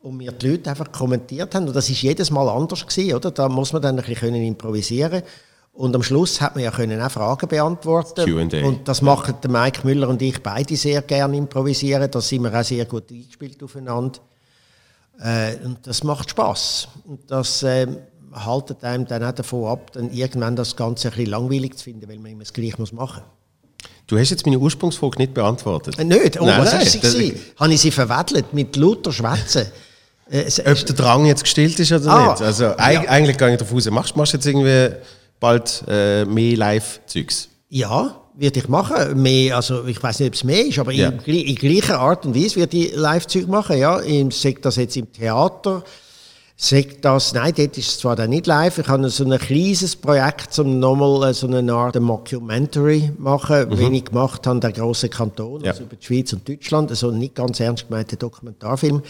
[0.00, 1.68] und wir die Leute einfach kommentiert haben.
[1.68, 3.30] Und das ist jedes Mal anders gewesen, oder?
[3.30, 5.22] Da muss man dann ein bisschen improvisieren.
[5.74, 8.66] Und am Schluss hat man ja können auch Fragen beantworten Q&A.
[8.66, 12.10] Und das machen der Mike Müller und ich beide sehr gerne improvisieren.
[12.10, 14.18] Da sind wir auch sehr gut eingespielt aufeinander.
[15.20, 16.88] Äh, und das macht Spaß.
[17.06, 17.86] Und das äh,
[18.32, 22.08] haltet einem dann auch davon ab, dann irgendwann das Ganze ein bisschen langweilig zu finden,
[22.08, 23.22] weil man immer das Gleiche machen muss.
[24.06, 25.98] Du hast jetzt meine Ursprungsfrage nicht beantwortet.
[25.98, 26.40] Äh, nicht?
[26.40, 27.34] Oh, nein, was nein, ist sie?
[27.56, 29.66] Habe ich sie verwedelt mit lauter Schwätzen?
[30.30, 32.42] Äh, Ob der Drang jetzt gestillt ist oder ah, nicht.
[32.42, 32.76] Also ja.
[32.78, 34.96] eigentlich gehe ich davon aus, machst du jetzt irgendwie
[35.40, 37.48] bald äh, mehr Live-Zeugs?
[37.68, 39.20] Ja, würde ich machen.
[39.20, 41.12] Mehr, also ich weiß nicht, ob es mehr ist, aber ja.
[41.24, 43.78] in, in, gleicher Art und Weise würde ich Live-Zeug machen.
[43.78, 45.84] Ja, ich sage das jetzt im Theater.
[46.64, 48.78] Sag das, nein, dort ist es zwar dann nicht live.
[48.78, 53.78] Ich habe so ein kleines Projekt, um nochmal äh, so eine Art Mockumentary machen, mhm.
[53.80, 55.72] wie ich gemacht habe, der große Kanton, ja.
[55.72, 56.90] also über die Schweiz und Deutschland.
[56.90, 59.02] Also nicht ganz ernst gemeinter Dokumentarfilm.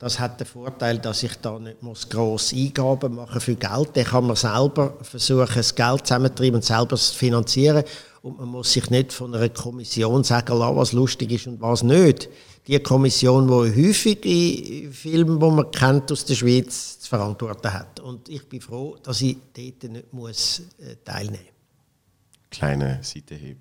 [0.00, 3.90] Das hat den Vorteil, dass ich da nicht muss gross Eingaben machen für Geld.
[3.94, 7.84] Dann kann man selber versuchen, das Geld zusammenzutreiben und selber zu finanzieren.
[8.22, 11.84] Und man muss sich nicht von einer Kommission sagen lassen, was lustig ist und was
[11.84, 12.28] nicht.
[12.66, 18.00] Die Kommission, die häufig in Filmen, die man kennt aus der Schweiz, zu verantworten hat.
[18.00, 22.48] Und ich bin froh, dass ich dort nicht muss, äh, teilnehmen muss.
[22.50, 23.58] Kleine Seitenhieb.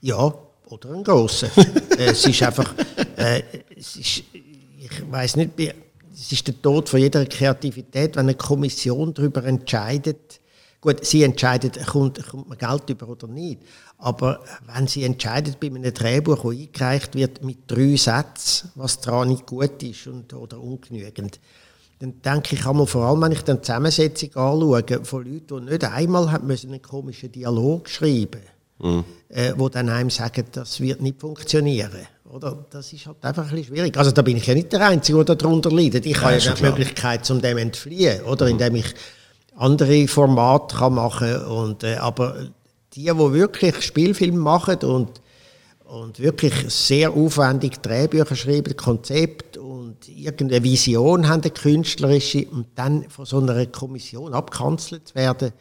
[0.00, 0.32] Ja,
[0.66, 1.50] oder ein grosser.
[1.96, 2.74] Äh, es ist einfach...
[3.16, 3.42] Äh,
[3.76, 5.52] es ist, ich weiß nicht,
[6.12, 10.40] es ist der Tod von jeder Kreativität, wenn eine Kommission darüber entscheidet.
[10.84, 13.62] Gut, sie entscheidet, kommt, kommt man Geld über oder nicht.
[13.96, 19.28] Aber wenn sie entscheidet bei einem Drehbuch, das eingereicht wird mit drei Sätzen, was daran
[19.28, 21.40] nicht gut ist und, oder ungenügend,
[22.00, 25.72] dann denke ich einmal, vor allem wenn ich dann die Zusammensetzung anschaue, von Leuten, die
[25.72, 28.42] nicht einmal haben müssen einen komischen Dialog schreiben
[28.78, 29.04] mhm.
[29.30, 32.06] äh, wo dann einem sagen, das wird nicht funktionieren.
[32.30, 32.66] Oder?
[32.68, 33.96] Das ist halt einfach ein bisschen schwierig.
[33.96, 36.04] Also da bin ich ja nicht der Einzige, der darunter leidet.
[36.04, 38.44] Ich ja, habe ja die Möglichkeit, um dem entfliehen, oder?
[38.44, 38.52] Mhm.
[38.52, 38.94] indem ich
[39.56, 41.76] andere Formate kann machen kann.
[41.82, 42.34] Äh, aber
[42.94, 45.20] die, die wirklich Spielfilme machen und,
[45.84, 53.08] und wirklich sehr aufwendig Drehbücher schreiben, Konzept und irgendeine Vision haben, eine künstlerische, und dann
[53.10, 55.52] von so einer Kommission abkanzelt werden,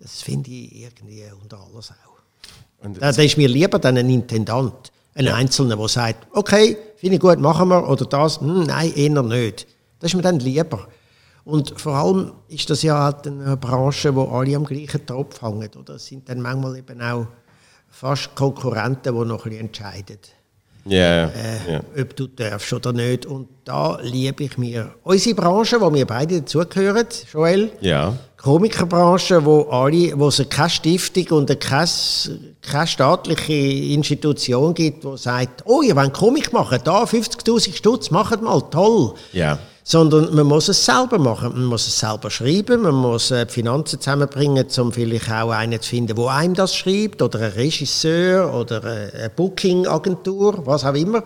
[0.00, 2.84] das finde ich irgendwie unter alles auch.
[2.84, 5.34] Und da, da ist mir lieber dann ein Intendant ein ja.
[5.34, 9.66] Einzelner, der sagt, okay, finde ich gut, machen wir, oder das, hm, nein, eher nicht.
[10.00, 10.88] Das ist mir dann lieber.
[11.44, 15.70] Und vor allem ist das ja halt eine Branche, wo alle am gleichen Topf hängen.
[15.78, 15.96] Oder?
[15.96, 17.26] Es sind dann manchmal eben auch
[17.90, 20.18] fast Konkurrenten, die noch ein bisschen entscheiden.
[20.86, 21.84] Yeah, äh, yeah.
[21.98, 23.24] Ob du darfst oder nicht.
[23.24, 27.70] Und da liebe ich mir unsere Branche, wo wir beide dazugehören, Joel.
[27.80, 28.14] Ja.
[28.36, 31.88] Komikerbranche, wo alle, wo es keine Stiftung und keine,
[32.60, 38.42] keine staatliche Institution gibt, die sagt, oh, ihr wollt Komik machen, da 50'000 Stutz, macht
[38.42, 39.14] mal, toll.
[39.32, 39.58] Ja.
[39.86, 43.52] Sondern man muss es selber machen, man muss es selber schreiben, man muss äh, die
[43.52, 48.54] Finanzen zusammenbringen, um vielleicht auch einen zu finden, der einem das schreibt, oder ein Regisseur,
[48.54, 51.22] oder eine Booking-Agentur, was auch immer.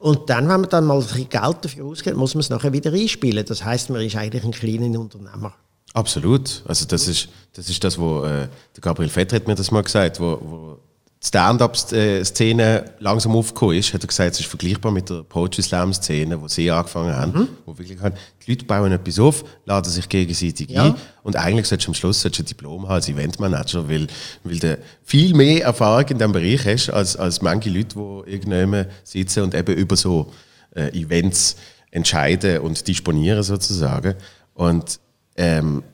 [0.00, 2.92] Und dann, wenn man dann mal ein Geld dafür ausgibt, muss man es nachher wieder
[2.92, 3.46] einspielen.
[3.46, 5.54] Das heißt, man ist eigentlich ein kleiner Unternehmer.
[5.94, 6.62] Absolut.
[6.66, 8.48] Also das ist das, ist das wo äh,
[8.80, 10.78] Gabriel Vetter hat mir das mal gesagt, wo, wo
[11.24, 16.48] Stand-up-Szene langsam aufgekommen ist, hat er gesagt, es ist vergleichbar mit der Poetry Slam-Szene, wo
[16.48, 17.32] sie angefangen haben.
[17.32, 17.48] Mhm.
[17.64, 20.86] Wo wirklich haben, die Leute bauen etwas auf, laden sich gegenseitig ja.
[20.86, 24.08] ein und eigentlich solltest du am Schluss solltest du ein Diplom haben als Eventmanager, weil,
[24.42, 28.86] weil du viel mehr Erfahrung in diesem Bereich hast, als, als manche Leute, die irgendwann
[29.04, 30.32] sitzen und eben über so
[30.74, 31.54] äh, Events
[31.92, 34.16] entscheiden und disponieren sozusagen.
[34.54, 34.98] Und
[35.36, 35.84] ähm,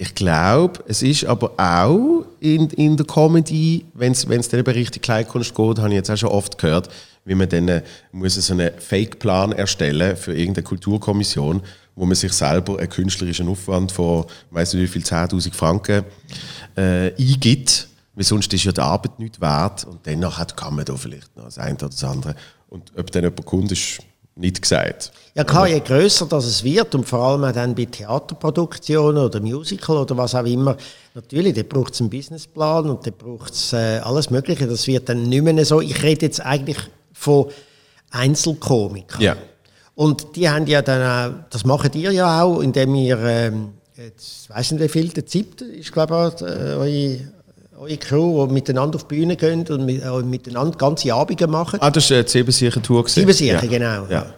[0.00, 5.02] ich glaube, es ist aber auch in, in der Comedy, wenn es dann eben richtig
[5.02, 6.88] Kleinkunst geht, habe ich jetzt auch schon oft gehört,
[7.24, 7.82] wie man dann äh,
[8.12, 11.62] muss so einen Fake-Plan erstellen für irgendeine Kulturkommission,
[11.96, 16.04] wo man sich selber einen künstlerischen Aufwand von, weißt du wie viel, 10'000 Franken
[16.76, 20.20] äh, eingibt, weil sonst ist ja die Arbeit nicht wert und dann
[20.54, 22.36] kann man da vielleicht noch das eine oder das andere.
[22.68, 23.98] Und ob dann jemand kommt, ist
[24.38, 25.12] nicht gesagt.
[25.34, 29.98] Ja, klar, je grösser das es wird und vor allem dann bei Theaterproduktionen oder Musical
[29.98, 30.76] oder was auch immer,
[31.14, 34.66] natürlich, da braucht es einen Businessplan und da braucht es äh, alles Mögliche.
[34.66, 35.80] Das wird dann nicht mehr so.
[35.80, 36.78] Ich rede jetzt eigentlich
[37.12, 37.46] von
[38.10, 39.20] Einzelkomikern.
[39.20, 39.36] Ja.
[39.94, 44.48] Und die haben ja dann auch, das machen ihr ja auch, indem ihr, ähm, jetzt
[44.48, 47.18] weiß nicht wie viel, der siebte ist, glaube ich, äh, eure,
[47.78, 51.78] eure Crew, die miteinander auf die Bühne gehen und mit, äh, miteinander ganze Abende machen.
[51.80, 53.08] Ah, das war die Siebensicher-Tour.
[53.08, 54.06] Siebensicher, genau.
[54.08, 54.34] Ja.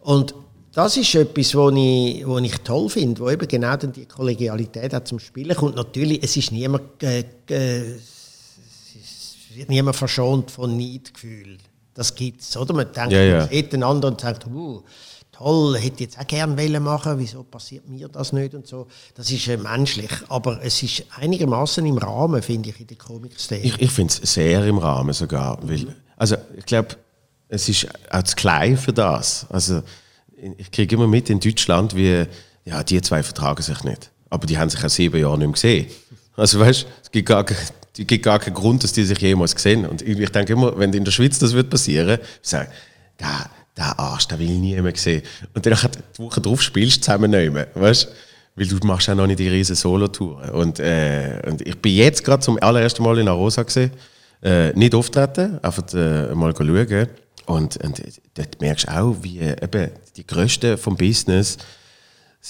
[0.00, 0.34] Und
[0.72, 4.94] das ist etwas, was ich, was ich toll finde, wo eben genau dann die Kollegialität
[4.94, 5.76] auch zum Spielen kommt.
[5.76, 11.58] Natürlich, es ist niemand, äh, äh, es wird niemand verschont von Neidgefühl.
[11.94, 12.72] Das gibt es, oder?
[12.72, 13.38] Man denkt, ja, ja.
[13.38, 14.82] man sieht den anderen und sagt, uh,
[15.40, 18.86] toll, hätte jetzt auch gerne machen wieso passiert mir das nicht und so.
[19.14, 23.62] Das ist äh, menschlich, aber es ist einigermaßen im Rahmen, finde ich, in der Komik-Szene.
[23.62, 26.96] Ich, ich finde es sehr im Rahmen sogar, weil, also ich glaube,
[27.48, 29.46] es ist auch zu klein für das.
[29.48, 29.82] Also
[30.58, 32.26] ich kriege immer mit in Deutschland, wie
[32.64, 34.10] ja, die zwei vertragen sich nicht.
[34.28, 35.86] Aber die haben sich auch sieben Jahre nicht mehr gesehen.
[36.36, 37.72] Also weißt, es gibt gar, es
[38.06, 39.86] gibt gar keinen Grund, dass die sich jemals sehen.
[39.86, 43.24] Und ich denke immer, wenn in der Schweiz das wird passieren, sage ich,
[43.76, 45.22] der, Arsch, den will ich nie mehr sehen.
[45.54, 45.76] Und dann
[46.16, 48.08] die Woche drauf spielst du zusammen mehr, weißt?
[48.56, 50.52] Weil du machst auch noch nicht die riesen Solo-Tour.
[50.52, 53.92] Und, äh, und ich bin jetzt gerade zum allerersten Mal in Arosa gesehen,
[54.42, 57.08] äh, nicht auftreten, einfach äh, mal schauen.
[57.46, 58.02] Und, und
[58.34, 61.58] dort merkst du auch, wie eben die Größten vom Business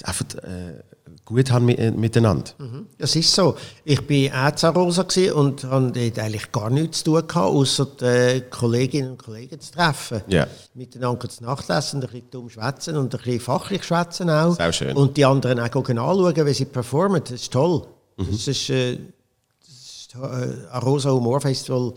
[0.04, 0.82] einfach äh,
[1.30, 2.50] gut haben äh, miteinander.
[2.58, 2.86] Mhm.
[2.98, 3.56] Das ist so.
[3.84, 9.12] Ich war auch Rosa und hatte eigentlich gar nichts zu tun, gehabt, außer die Kolleginnen
[9.12, 10.22] und Kollegen zu treffen.
[10.30, 10.48] Yeah.
[10.74, 14.56] Miteinander zu Nachtlesen, ein bisschen dumm schwätzen und ein bisschen fachlich schwätzen auch.
[14.56, 14.96] Sehr schön.
[14.96, 17.22] Und die anderen auch anschauen, wie sie performen.
[17.22, 17.86] Das ist toll.
[18.16, 18.26] Mhm.
[18.30, 18.98] Das ist, äh,
[19.64, 21.94] das ist äh, Arosa Humor Festival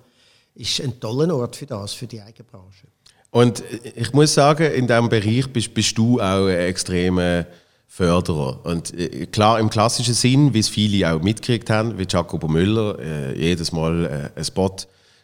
[0.55, 2.87] ist ein toller Ort für das, für die eigene Branche.
[3.31, 3.63] Und
[3.95, 7.47] ich muss sagen, in diesem Bereich bist, bist du auch ein extremer
[7.95, 8.65] Förderer.
[8.65, 12.97] Und äh, klar, im klassischen Sinn, wie es viele auch mitgekriegt haben, wie Jacobo Müller
[12.99, 14.75] äh, jedes Mal äh, einen Spot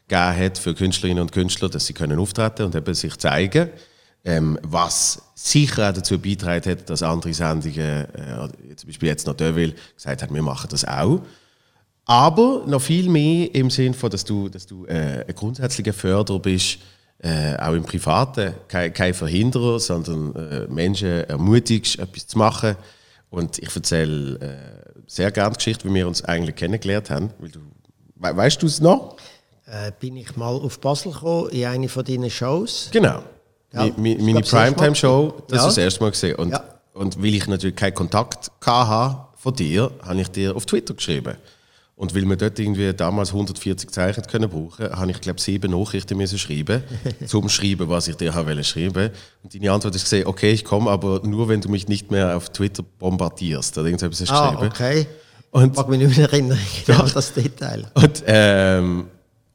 [0.07, 3.69] gegeben hat für Künstlerinnen und Künstler, dass sie können auftreten und eben sich zeigen
[4.25, 9.35] ähm, was sicher auch dazu beitragen hat, dass andere Sendungen, äh, zum Beispiel jetzt noch
[9.35, 11.21] Deville, gesagt haben, wir machen das auch.
[12.05, 16.39] Aber noch viel mehr im Sinne von, dass du, dass du äh, ein grundsätzlicher Förderer
[16.39, 16.79] bist
[17.21, 22.75] äh, auch im Privaten kein, kein Verhinderer, sondern äh, Menschen ermutigst, etwas zu machen.
[23.29, 27.31] Und ich erzähle äh, sehr gerne die Geschichte, wie wir uns eigentlich kennengelernt haben.
[27.39, 27.59] Weil du,
[28.15, 29.17] we weißt du es noch?
[29.65, 32.89] Äh, bin ich mal auf Basel gekommen, in eine von deinen Shows.
[32.91, 33.21] Genau.
[33.71, 35.67] Ja, meine Primetime-Show, das ja.
[35.67, 36.35] ist das erste Mal gesehen.
[36.35, 36.63] Und, ja.
[36.93, 41.35] und weil ich natürlich keinen Kontakt hatte von dir, habe ich dir auf Twitter geschrieben.
[41.99, 46.17] Und weil wir dort irgendwie damals 140 Zeichen können brauchen, habe ich glaube sieben Nachrichten
[46.17, 46.81] müssen schreiben,
[47.25, 49.09] zum Schreiben, was ich dir habe schreiben.
[49.43, 52.37] Und deine Antwort ist gesehen, okay, ich komme, aber nur wenn du mich nicht mehr
[52.37, 54.71] auf Twitter bombardierst oder irgendwas hast ah, geschrieben.
[54.71, 55.07] okay.
[55.51, 57.91] Und, ich mag mich nicht mehr erinnern, genau das Detail.
[57.95, 59.07] Und, ähm,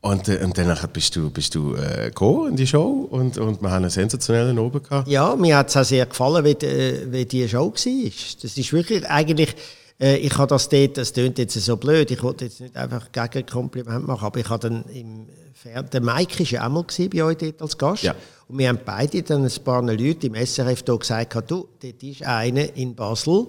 [0.03, 3.63] und, äh, und danach bist du, bist du äh, gekommen in die Show und, und
[3.63, 5.09] wir haben einen sensationellen Oben gehabt.
[5.09, 8.11] Ja, mir hat es auch sehr gefallen, wie die, wie die Show war.
[8.43, 9.57] Das ist wirklich eigentlich
[10.01, 13.11] äh, ich habe das dort, das klingt jetzt so blöd, ich wollte jetzt nicht einfach
[13.13, 16.85] gegen Kompliment machen, aber ich habe dann im Fernsehen, der Mike war ja auch mal
[17.09, 18.03] bei euch dort als Gast.
[18.03, 18.15] Ja.
[18.49, 22.23] Und wir haben beide dann ein paar Leute im SRF da gesagt, du, dort ist
[22.23, 23.47] einer in Basel,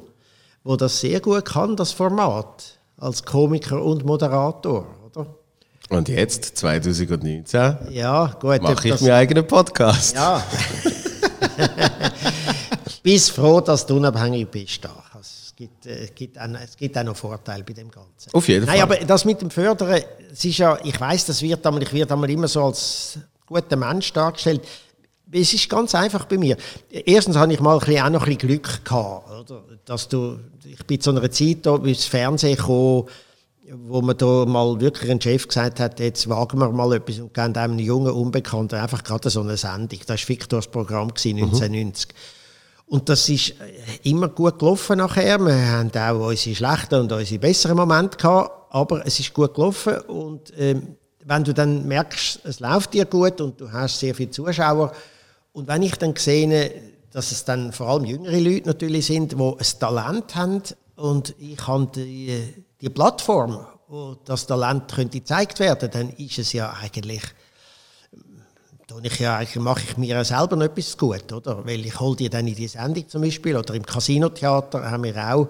[0.65, 5.35] der das sehr gut kann, das Format, als Komiker und Moderator, oder?
[5.89, 10.15] Und jetzt, 2019, ja, gut, mache ich meinen eigenen Podcast.
[10.15, 10.43] Ja.
[13.03, 14.89] Bist froh, dass du unabhängig bist da
[15.55, 18.33] gibt, äh, gibt auch, es gibt auch noch Vorteile bei dem Ganzen.
[18.33, 18.75] Auf jeden Fall.
[18.75, 21.93] Nein, aber das mit dem Fördern, es ist ja, ich weiß, das wird einmal, ich
[21.93, 24.61] werde einmal immer so als guter Mensch dargestellt.
[25.31, 26.55] Es ist ganz einfach bei mir.
[26.89, 29.63] Erstens habe ich mal ein bisschen, auch noch ein bisschen Glück gehabt, oder?
[29.83, 33.05] Dass du, ich bin zu einer Zeit, da, das Fernsehen kam,
[33.67, 37.33] wo man da mal wirklich ein Chef gesagt hat, jetzt wagen wir mal etwas und
[37.33, 39.99] geben einem jungen Unbekannten einfach gerade so eine Sendung.
[40.05, 42.09] Das war Victors Programm 1990.
[42.09, 42.13] Mhm.
[42.87, 45.39] Und das ist äh, immer gut gelaufen nachher.
[45.39, 49.97] Wir haben auch unsere schlechten und unsere besseren Momente gehabt, aber es ist gut gelaufen
[50.01, 50.95] und ähm,
[51.25, 54.91] wenn du dann merkst, es läuft dir gut und du hast sehr viele Zuschauer
[55.53, 56.71] und wenn ich dann sehe,
[57.11, 60.61] dass es dann vor allem jüngere Leute natürlich sind, die ein Talent haben
[60.97, 66.53] und ich habe die, die Plattform, wo das Talent könnte gezeigt werden, dann ist es
[66.53, 67.23] ja eigentlich
[69.01, 71.65] ich ja, mache ich mir selber noch etwas gut, oder?
[71.65, 75.17] Weil ich hole die dann in die Sendung zum Beispiel oder im Casino-Theater haben wir
[75.33, 75.47] auch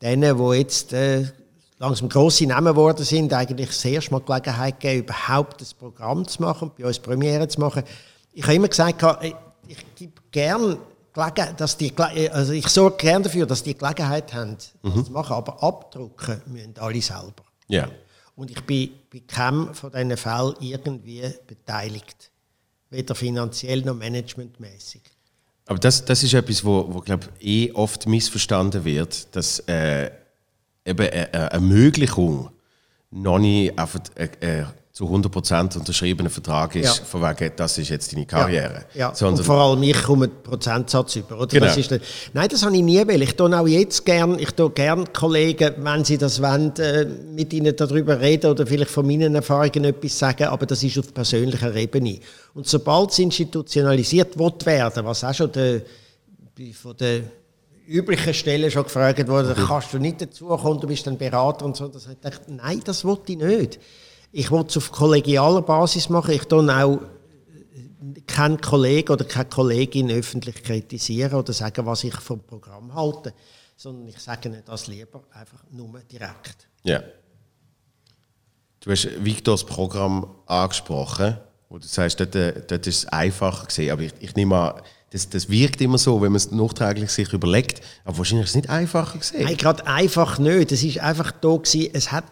[0.00, 1.26] denen, die jetzt äh,
[1.78, 6.42] langsam grosse Namen geworden sind, eigentlich das erste Mal Gelegenheit gegeben, überhaupt das Programm zu
[6.42, 7.82] machen, bei uns Premiere zu machen.
[8.32, 9.04] Ich habe immer gesagt,
[9.66, 10.78] ich gebe gerne
[11.56, 15.04] dass die, also ich sorge gerne dafür, dass die Gelegenheit haben, das mhm.
[15.04, 17.42] zu machen, aber abdrucken müssen alle selber.
[17.68, 17.88] Ja.
[18.36, 22.29] Und ich bin bei keinem von diesen Fällen irgendwie beteiligt.
[22.90, 25.02] Weder finanziell noch managementmäßig.
[25.66, 30.10] Aber das, das ist etwas, wo, wo glaube eh oft missverstanden wird, dass äh,
[30.84, 32.50] eben eine Ermöglichung
[33.10, 34.64] noch nicht einfach äh, äh
[35.00, 37.04] zu 100% unterschriebenen Vertrag ist, ja.
[37.04, 38.84] von wegen, das ist jetzt deine Karriere.
[38.92, 39.26] Ja, ja.
[39.28, 41.38] und vor allem ich komme einen Prozentsatz über.
[41.38, 41.46] Oder?
[41.46, 41.64] Genau.
[41.64, 43.22] Das ist nicht, nein, das habe ich nie will.
[43.22, 47.50] Ich tue auch jetzt gern, ich tue gern Kollegen, wenn sie das wollen, äh, mit
[47.54, 51.74] ihnen darüber reden oder vielleicht von meinen Erfahrungen etwas sagen, aber das ist auf persönlicher
[51.74, 52.18] Ebene.
[52.52, 55.80] Und sobald es institutionalisiert wird werden, was auch schon der,
[56.74, 57.22] von der
[57.88, 59.66] üblichen Stellen schon gefragt wurde, mhm.
[59.66, 61.88] kannst du nicht dazukommen, du bist ein Berater und so.
[61.88, 63.80] Das ich gedacht, nein, das wollte ich nicht.
[64.32, 66.32] Ich will es auf kollegialer Basis machen.
[66.32, 72.14] Ich tue auch äh, keinen Kollegen oder keine Kollegin öffentlich kritisieren oder sagen, was ich
[72.14, 73.34] vom Programm halte,
[73.76, 76.68] sondern ich sage ihnen das lieber einfach nur direkt.
[76.84, 77.02] Ja.
[78.80, 81.36] Du hast Victors Programm angesprochen,
[81.68, 84.80] wo du sagst, dort, äh, dort ist es einfacher gesehen, aber ich, ich nehme an,
[85.10, 88.56] das, das wirkt immer so, wenn man es nachträglich sich überlegt, aber wahrscheinlich ist es
[88.56, 89.44] nicht einfacher gesehen.
[89.44, 90.70] Nein, gerade einfach nicht.
[90.70, 92.24] Es ist einfach da gewesen, es hat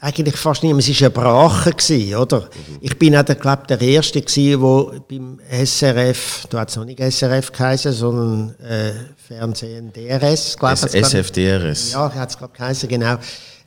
[0.00, 0.88] eigentlich fast niemand.
[0.88, 2.40] Es war eine Brache, gewesen, oder?
[2.40, 2.78] Mhm.
[2.80, 7.52] Ich bin auch, glaube der Erste gewesen, der beim SRF, du hast noch nicht SRF
[7.52, 11.04] geheißen, sondern äh, Fernsehen DRS, glaube ich.
[11.04, 11.92] SFDRS.
[11.92, 13.14] Ja, hat es, glaube ich, geheißen, genau.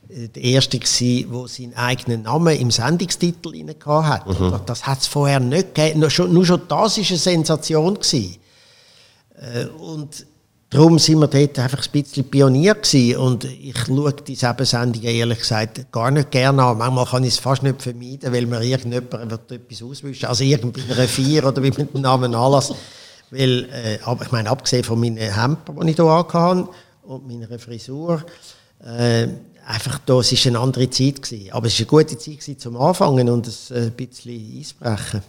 [0.08, 3.74] Äh, der Erste der seinen eigenen Namen im Sendungstitel rein
[4.08, 4.26] hat.
[4.26, 4.60] Mhm.
[4.64, 6.00] Das hat es vorher nicht gegeben.
[6.00, 7.94] Nur schon, nur schon das war eine Sensation.
[7.94, 8.36] Gewesen.
[9.36, 10.26] Äh, und
[10.72, 13.18] Darum sind wir dort einfach ein bisschen Pionier gewesen.
[13.18, 16.78] Und ich schaue diese Sendungen ehrlich gesagt gar nicht gerne an.
[16.78, 20.24] Manchmal kann ich es fast nicht vermeiden, weil mir irgendjemand etwas auswischen.
[20.24, 22.74] Also irgendeiner Vier oder wie man den Namen anlässt.
[23.30, 26.68] Weil, äh, aber ich meine, abgesehen von meinen Hemden, die ich hier hatte
[27.02, 28.24] und meiner Frisur,
[28.82, 29.28] äh,
[29.66, 31.52] einfach da, es war eine andere Zeit gewesen.
[31.52, 35.22] Aber es war eine gute Zeit gewesen zum Anfangen und äh, ein bisschen Eisbrechen.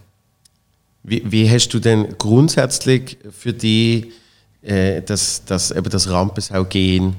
[1.04, 4.14] Wie, wie hast du denn grundsätzlich für die
[4.64, 7.16] äh, das, das, eben das Rampensau-Gen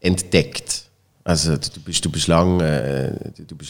[0.00, 0.84] entdeckt.
[1.24, 3.12] Also du bist, du bist lange äh,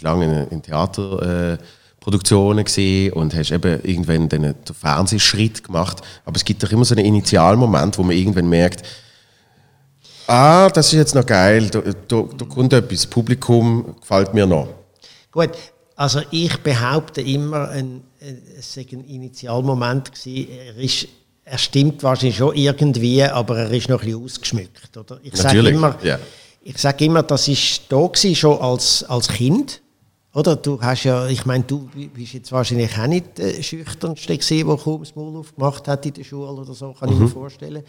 [0.03, 6.01] lang in, in Theaterproduktionen äh, und hast eben irgendwann den, Fernsehschritt gemacht.
[6.25, 8.85] Aber es gibt doch immer so einen Initialmoment, wo man irgendwann merkt,
[10.29, 14.69] ah, das ist jetzt noch geil, da, da, da kommt etwas, Publikum gefällt mir noch.
[15.33, 15.51] Gut,
[15.97, 18.03] also ich behaupte immer, ein,
[18.57, 20.51] es sei ein Initialmoment gewesen.
[20.51, 21.09] Er ist
[21.50, 24.96] er stimmt wahrscheinlich schon irgendwie, aber er ist noch ein bisschen ausgeschmückt.
[24.96, 25.18] Oder?
[25.22, 26.18] Ich sage immer, yeah.
[26.62, 29.80] ich sag immer, das ist da gewesen, schon als, als Kind.
[30.34, 30.56] Oder?
[30.56, 34.76] Du hast ja, ich meine, du bist jetzt wahrscheinlich auch nicht der schüchternste gewesen, der
[34.76, 37.14] kaum das Maul aufgemacht hat in der Schule oder so, kann mhm.
[37.14, 37.32] ich mir mhm.
[37.32, 37.82] vorstellen.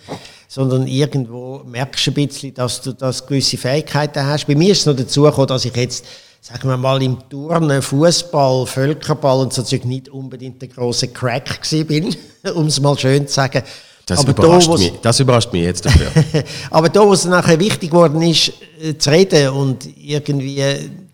[0.48, 4.48] Sondern irgendwo merkst du ein bisschen, dass du das gewisse Fähigkeiten hast.
[4.48, 6.06] Bei mir ist es noch dazu gekommen, dass ich jetzt
[6.42, 11.62] sagen wir mal, im Turnen, Fußball, Völkerball und so Zeug nicht unbedingt der große Crack
[11.88, 12.16] bin,
[12.56, 13.64] um es mal schön zu sagen.
[14.06, 16.08] Das, aber überrascht, da, mich, das überrascht mich jetzt dafür.
[16.72, 20.64] aber da, wo es nachher wichtig geworden ist, äh, zu reden und irgendwie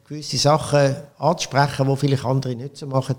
[0.08, 3.16] gewisse Sachen anzusprechen, die vielleicht andere nicht so machen,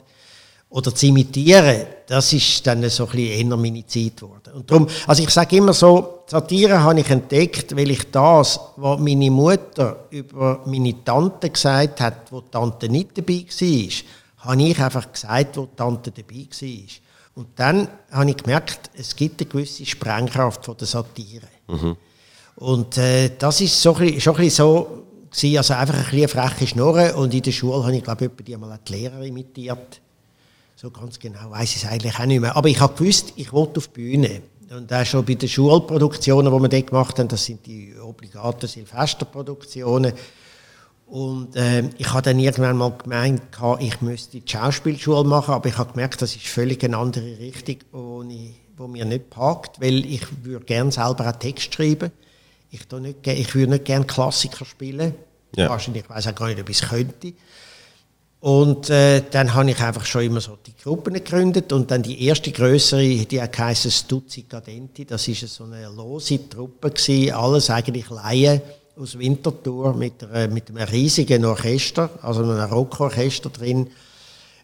[0.69, 4.53] oder zu imitieren, das ist dann so ein bisschen eher meine Zeit geworden.
[4.55, 8.99] Und darum, also ich sage immer so, Satire habe ich entdeckt, weil ich das, was
[8.99, 14.81] meine Mutter über meine Tante gesagt hat, wo die Tante nicht dabei war, habe ich
[14.81, 16.79] einfach gesagt, wo die Tante dabei war.
[17.37, 21.49] Und dann habe ich gemerkt, es gibt eine gewisse Sprengkraft von der Satire.
[21.69, 21.97] Mhm.
[22.57, 26.11] Und äh, das ist so ein bisschen, schon ein bisschen so, gewesen, also einfach ein
[26.11, 27.15] bisschen freche Schnurren.
[27.15, 30.01] Und in der Schule habe ich, glaube ich, die mal die Lehrer imitiert
[30.87, 32.57] so ganz genau weiß ich es eigentlich auch nicht mehr.
[32.57, 34.43] Aber ich habe gewusst, ich wollte auf die Bühne.
[34.71, 38.69] Und auch schon bei den Schulproduktionen, die wir dort gemacht haben, das sind die obligaten
[38.69, 40.13] Silvesterproduktionen.
[41.07, 43.43] Und äh, ich habe dann irgendwann mal gemeint,
[43.79, 47.77] ich müsste die Schauspielschule machen, aber ich habe gemerkt, das ist völlig eine andere Richtung,
[47.93, 52.11] wo, ich, wo mir nicht packt, weil ich würde gerne selber einen Text schreiben.
[52.71, 55.15] Ich, nicht, ich würde nicht gerne Klassiker spielen.
[55.55, 55.69] Ja.
[55.69, 57.33] Wahrscheinlich, ich weiß auch gar nicht, ob ich es könnte.
[58.47, 62.27] Und äh, dann habe ich einfach schon immer so die Gruppen gegründet und dann die
[62.27, 68.09] erste größere, die heisst Stuzzi Cadenti, das ist so eine lose Truppe gewesen, alles eigentlich
[68.09, 68.61] Laien
[68.97, 73.91] aus Winterthur mit, einer, mit einem riesigen Orchester, also einem Rockorchester drin,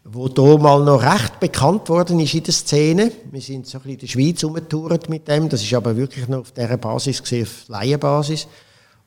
[0.04, 3.10] wo hier mal noch recht bekannt worden ist in der Szene.
[3.32, 6.28] Wir sind so ein bisschen in der Schweiz umgetourt mit dem, das ist aber wirklich
[6.28, 8.46] noch auf dieser Basis, gewesen, auf Laienbasis.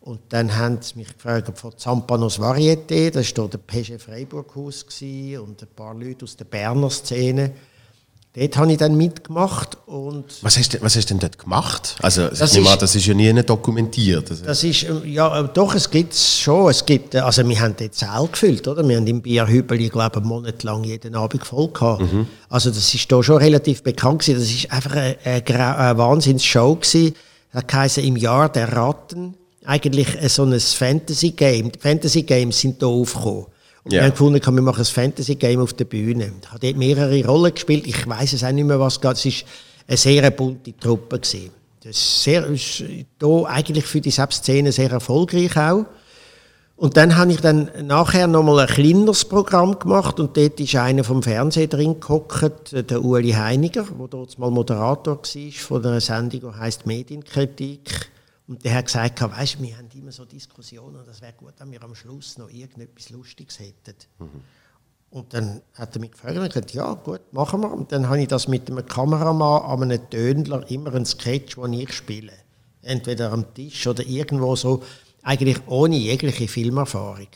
[0.05, 5.63] Und dann haben sie mich gefragt von Zampanos Varieté, das war der Pesche Freiburghaus und
[5.63, 7.53] ein paar Leute aus der Berner Szene.
[8.35, 9.79] Dort habe ich dann mitgemacht.
[9.87, 11.95] Und was, hast du, was hast du denn dort gemacht?
[12.03, 14.29] Also, das, ist, mal, das ist ja nie dokumentiert.
[14.29, 14.45] Also.
[14.45, 16.69] Das ist, ja, doch, es gibt es schon.
[16.69, 18.87] Es gibt, also wir haben dort Zell gefüllt, oder?
[18.87, 22.01] Wir haben im Bierhübel, ich glaube, einen Monat lang jeden Abend voll gehabt.
[22.01, 22.27] Mhm.
[22.47, 24.39] Also das ist da schon relativ bekannt gewesen.
[24.39, 27.15] Das ist einfach eine, eine, eine Wahnsinnsshow gewesen.
[27.51, 29.35] Das heisst, im Jahr der Ratten
[29.65, 31.71] eigentlich so ein Fantasy-Game.
[31.79, 33.45] Fantasy-Games sind da aufgekommen.
[33.83, 34.01] Und yeah.
[34.01, 36.31] wir haben gefunden, wir machen ein Fantasy-Game auf der Bühne.
[36.41, 37.85] Ich habe dort mehrere Rollen gespielt.
[37.85, 39.49] Ich weiß es auch nicht mehr, was es Es war
[39.87, 41.19] eine sehr bunte Truppe.
[41.19, 41.51] Gewesen.
[41.83, 45.85] Das ist, sehr, ist hier eigentlich für die Szene sehr erfolgreich auch.
[46.77, 51.05] Und dann habe ich dann nachher nochmal ein kleineres Programm gemacht und dort ist einer
[51.05, 56.51] vom Fernsehen drin gehockt, der Ueli Heiniger, der dort mal Moderator war von einer Sendung,
[56.51, 58.09] die heisst Medienkritik.
[58.47, 61.71] Und der hat gesagt, weißt, wir haben immer so Diskussionen, und das wäre gut, wenn
[61.71, 63.95] wir am Schluss noch irgendetwas Lustiges hätten.
[64.19, 64.41] Mhm.
[65.09, 67.71] Und dann hat er mich gefragt und gesagt, ja gut, machen wir.
[67.71, 71.73] Und dann habe ich das mit einem Kameramann an einem Tönler immer einen Sketch, den
[71.73, 72.33] ich spiele.
[72.81, 74.83] Entweder am Tisch oder irgendwo so,
[75.23, 77.29] eigentlich ohne jegliche Filmerfahrung.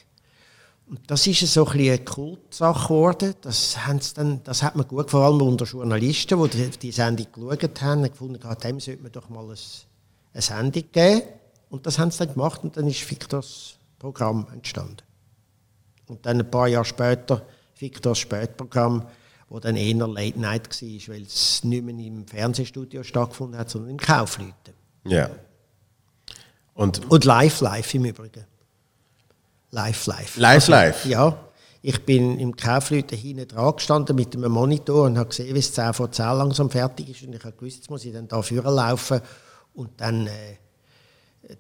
[0.89, 3.33] Und das ist so ein eine Kultsache geworden.
[3.41, 3.77] Das,
[4.15, 8.39] dann, das hat man gut, vor allem unter Journalisten, die die Sendung geschaut haben, gefunden,
[8.63, 9.57] dem sollte man doch mal ein
[10.33, 11.23] eine Sendung gegeben
[11.69, 15.03] und das haben sie dann gemacht und dann ist Victors Programm entstanden.
[16.07, 17.45] Und dann ein paar Jahre später
[17.77, 19.05] Victors Spätprogramm,
[19.49, 23.91] wo dann eher Late Night war, weil es nicht mehr im Fernsehstudio stattgefunden hat, sondern
[23.91, 24.73] im Kaufleuten.
[25.05, 25.29] Ja.
[26.73, 28.45] Und, und Live Live im Übrigen.
[29.71, 30.37] Live Live.
[30.37, 31.05] Live also, Live?
[31.05, 31.37] Ja.
[31.81, 35.73] Ich bin im Kaufleuten hinten dran gestanden mit einem Monitor und habe gesehen, wie es
[35.73, 37.23] 10 vor 10 langsam fertig ist.
[37.23, 39.21] Und ich habe gewusst, jetzt muss ich dann da laufen
[39.79, 40.57] und dann, äh,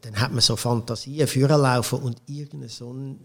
[0.01, 3.19] dann hat man so Fantasien, führen laufen und irgendeinen so einen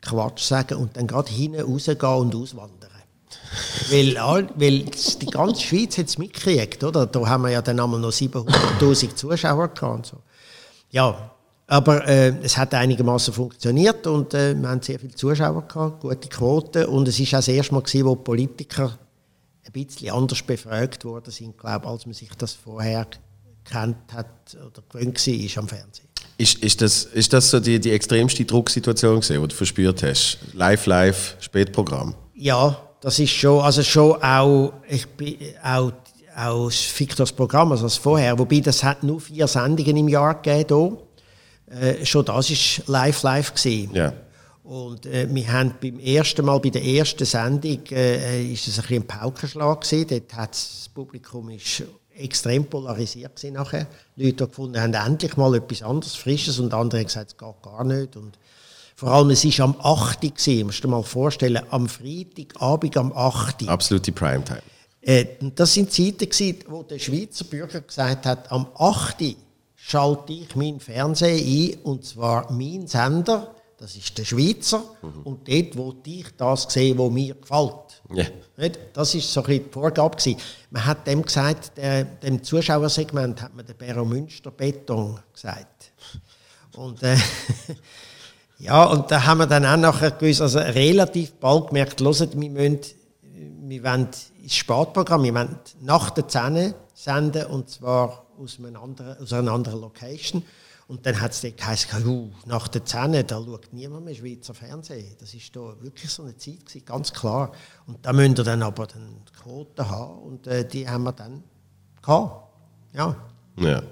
[0.00, 2.90] Quatsch sagen und dann gerade hinten rausgehen und auswandern.
[3.90, 4.14] weil,
[4.54, 7.06] weil die ganze Schweiz hat es mitgekriegt, oder?
[7.06, 10.06] Da haben wir ja dann einmal noch 700'000 Zuschauer gehabt.
[10.06, 10.18] So.
[10.90, 11.32] Ja,
[11.66, 16.28] aber äh, es hat einigermaßen funktioniert und äh, wir haben sehr viele Zuschauer gehabt, gute
[16.28, 18.96] Quoten und es ist auch das erste Mal gewesen, wo Politiker
[19.64, 23.08] ein bisschen anders befragt worden sind, glaube als man sich das vorher
[23.70, 26.08] kennt hat oder gewöhnt war am Fernsehen.
[26.38, 30.38] Ist, ist, das, ist das so die, die extremste Drucksituation gewesen, die du verspürt hast?
[30.52, 32.14] Live, live, Spätprogramm?
[32.34, 35.92] Ja, das ist schon, also schon auch, ich bin auch,
[36.36, 40.34] auch das Victors Programm, also das vorher, wobei das hat nur vier Sendungen im Jahr
[40.42, 40.98] gegeben
[41.68, 43.94] äh, schon das war live, live gewesen.
[43.94, 44.12] Ja.
[44.62, 48.82] Und äh, wir haben beim ersten Mal, bei der ersten Sendung, äh, ist es ein
[48.82, 50.06] bisschen ein Paukenschlag gewesen.
[50.08, 51.84] Dort hat das Publikum ist
[52.18, 53.86] extrem polarisiert gewesen nachher.
[54.16, 57.62] Leute haben gefunden, haben endlich mal etwas anderes, Frisches und andere haben gesagt, es geht
[57.62, 58.16] gar nicht.
[58.16, 58.38] Und
[58.94, 60.20] vor allem, es war am 8.
[60.22, 63.68] Gewesen, musst du dir mal vorstellen, am Freitagabend am 8.
[63.68, 64.62] Absolute Primetime.
[65.02, 69.36] Äh, das sind Zeiten gewesen, wo der Schweizer Bürger gesagt hat, am 8.
[69.74, 75.22] schalte ich meinen Fernseher ein, und zwar mein Sender, das ist der Schweizer, mhm.
[75.24, 78.02] und dort wo ich das sehen, was mir gefällt.
[78.10, 78.70] Yeah.
[78.92, 80.16] Das war so ein die Vorgabe.
[80.16, 80.40] Gewesen.
[80.70, 85.92] Man hat dem gesagt, der, dem Zuschauersegment hat man den Bero Münster Beton gesagt.
[86.74, 87.16] Und, äh,
[88.58, 92.50] ja, und da haben wir dann auch nachher gewusst, also relativ bald gemerkt, hört, wir,
[92.50, 92.80] müssen,
[93.32, 94.08] wir wollen
[94.42, 99.52] ins Sportprogramm, wir wollen nach der Zähne senden, und zwar aus, einem anderen, aus einer
[99.52, 100.42] anderen Location.
[100.88, 105.16] Und dann hat es geheißen, nach der Zähne, da schaut niemand mehr Schweizer Fernsehen.
[105.18, 107.50] Das war da wirklich so eine Zeit, gewesen, ganz klar.
[107.86, 111.12] Und da müsst ihr dann aber dann die Quote haben und äh, die haben wir
[111.12, 111.42] dann
[112.00, 112.52] gehabt.
[112.94, 113.16] Ja.
[113.58, 113.82] Ja.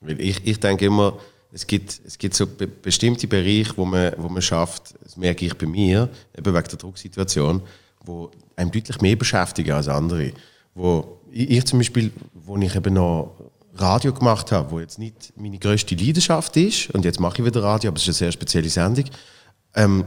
[0.00, 1.16] Weil ich, ich denke immer,
[1.52, 5.46] es gibt, es gibt so be bestimmte Bereiche, wo man, wo man schafft, das merke
[5.46, 7.62] ich bei mir, eben wegen der Drucksituation,
[8.04, 10.32] wo einem deutlich mehr beschäftigen als andere.
[10.74, 13.45] Wo ich, ich zum Beispiel, wo ich eben noch
[13.78, 17.62] Radio gemacht habe, wo jetzt nicht meine größte Leidenschaft ist, und jetzt mache ich wieder
[17.62, 19.04] Radio, aber es ist eine sehr spezielle Sendung,
[19.74, 20.04] ähm,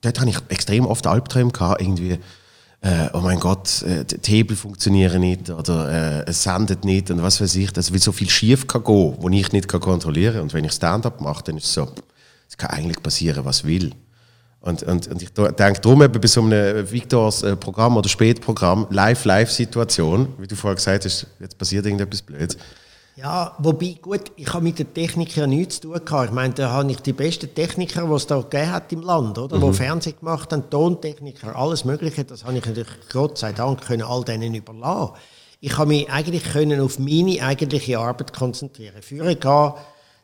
[0.00, 2.18] dort habe ich extrem oft Albträume gehabt, irgendwie,
[2.80, 7.22] äh, oh mein Gott, äh, die Hebel funktionieren nicht oder äh, es sendet nicht und
[7.22, 10.34] was weiß ich, dass wie so viel schief kann gehen, wo ich nicht kann kontrollieren
[10.34, 10.42] kann.
[10.42, 11.88] Und wenn ich Stand-up mache, dann ist es so,
[12.48, 13.92] es kann eigentlich passieren, was will.
[14.60, 18.86] Und, und, und ich denke darum eben bei so einem Victors äh, Programm oder Spätprogramm,
[18.90, 22.56] Live-Live-Situation, wie du vorher gesagt hast, jetzt passiert irgendetwas Blödes.
[23.16, 26.26] Ja, wobei, gut, ich habe mit den Technikern nichts zu tun gehabt.
[26.26, 29.38] Ich meine, da habe ich die besten Techniker, die es da gegeben hat im Land,
[29.38, 29.56] oder?
[29.58, 29.70] Mhm.
[29.70, 32.24] Die Fernsehen gemacht haben, Tontechniker, alles Mögliche.
[32.24, 35.12] Das habe ich natürlich, Gott sei Dank, können all denen überlassen.
[35.60, 39.00] Ich habe mich eigentlich können auf meine eigentliche Arbeit konzentrieren.
[39.00, 39.72] Führen gehen,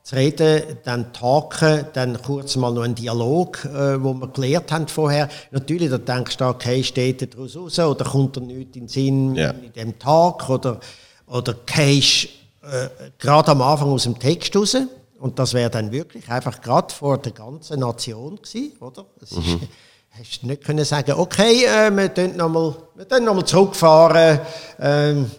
[0.03, 4.88] zu reden, dann taken, dann kurz mal noch einen Dialog, äh, wo wir gelernt haben
[4.88, 5.28] vorher.
[5.53, 8.88] Natürlich, da denkst du, okay, steht er daraus raus oder kommt er nicht in den
[8.88, 9.51] Sinn ja.
[9.51, 10.80] in dem Tag oder,
[11.26, 12.88] oder gehst äh,
[13.18, 14.76] gerade am Anfang aus dem Text raus.
[15.18, 19.06] Und das wäre dann wirklich einfach gerade vor der ganzen Nation gewesen, oder?
[19.18, 19.61] Das ist, mhm.
[20.18, 22.74] Hast du nicht können sagen, okay, äh, wir können nochmal
[23.20, 24.40] noch zurückfahren,
[24.80, 25.30] ähm,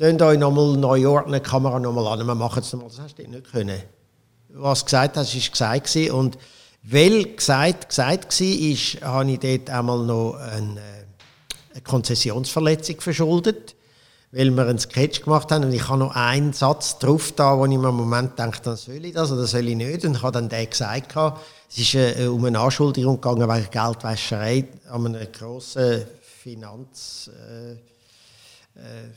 [0.00, 2.88] euch nochmal neu ordnen, die Kamera nochmal an, wir machen es nochmal.
[2.88, 3.82] Das hast du nicht können.
[4.50, 6.38] Was du gesagt hast, ist gesagt Und
[6.82, 13.75] weil gesagt gesagt war, ist, habe ich dort einmal noch eine, äh, eine Konzessionsverletzung verschuldet,
[14.32, 17.64] weil wir einen Sketch gemacht haben und ich habe noch einen Satz drauf da, wo
[17.64, 20.04] ich mir im Moment denke, dann soll ich das oder soll ich nicht.
[20.04, 21.14] Und ich habe dann den gesagt,
[21.70, 26.06] es ist äh, um eine Anschuldigung gegangen wegen Geldwäscherei an einem grossen
[26.42, 27.30] Finanz...
[27.48, 27.76] Äh,
[28.76, 29.08] äh,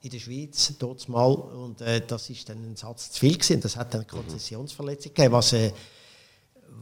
[0.00, 1.32] in der Schweiz, dort mal.
[1.32, 3.60] Und das ist dann ein Satz zu viel gewesen.
[3.60, 5.54] Das hat dann eine Konzessionsverletzung gegeben, was,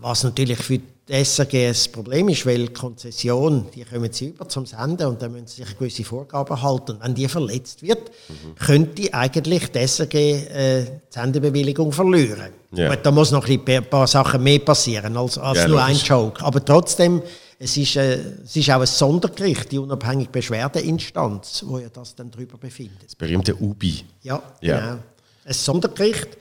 [0.01, 4.49] was natürlich für die SRG ein Problem ist, weil die Konzession, die kommen sie über
[4.49, 6.93] zum Senden und dann müssen sie sich gewisse Vorgaben halten.
[6.93, 8.55] Und wenn die verletzt wird, mhm.
[8.57, 12.53] könnte eigentlich die SRG äh, die Sendebewilligung verlieren.
[12.73, 12.95] Ja.
[12.97, 16.45] da muss noch ein paar Sachen mehr passieren als, als ja, nur ein Joke.
[16.45, 17.23] Aber trotzdem
[17.59, 22.31] es ist, äh, es ist auch ein Sondergericht, die unabhängige Beschwerdeinstanz, wo ja das dann
[22.31, 23.05] darüber befindet.
[23.05, 24.05] Das berühmte UBI.
[24.23, 24.81] Ja, ja.
[24.81, 25.03] genau.
[25.45, 26.37] Ein Sondergericht,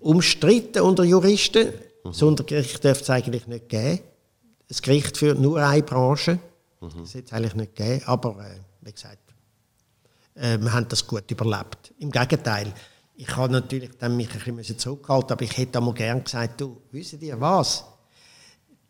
[0.00, 1.68] umstritten unter Juristen.
[2.04, 2.12] Mhm.
[2.12, 4.00] Sondergericht dürfte es eigentlich nicht geben.
[4.70, 6.38] Ein Gericht für nur eine Branche.
[6.80, 6.90] Mhm.
[7.00, 8.02] Das hätte es eigentlich nicht geben.
[8.06, 9.18] Aber äh, wie gesagt,
[10.34, 11.92] äh, wir haben das gut überlebt.
[11.98, 12.72] Im Gegenteil.
[13.16, 16.80] Ich habe natürlich dann mich ein bisschen zurückgehalten, aber ich hätte einmal gern gesagt, du,
[16.90, 17.84] wisst ihr was?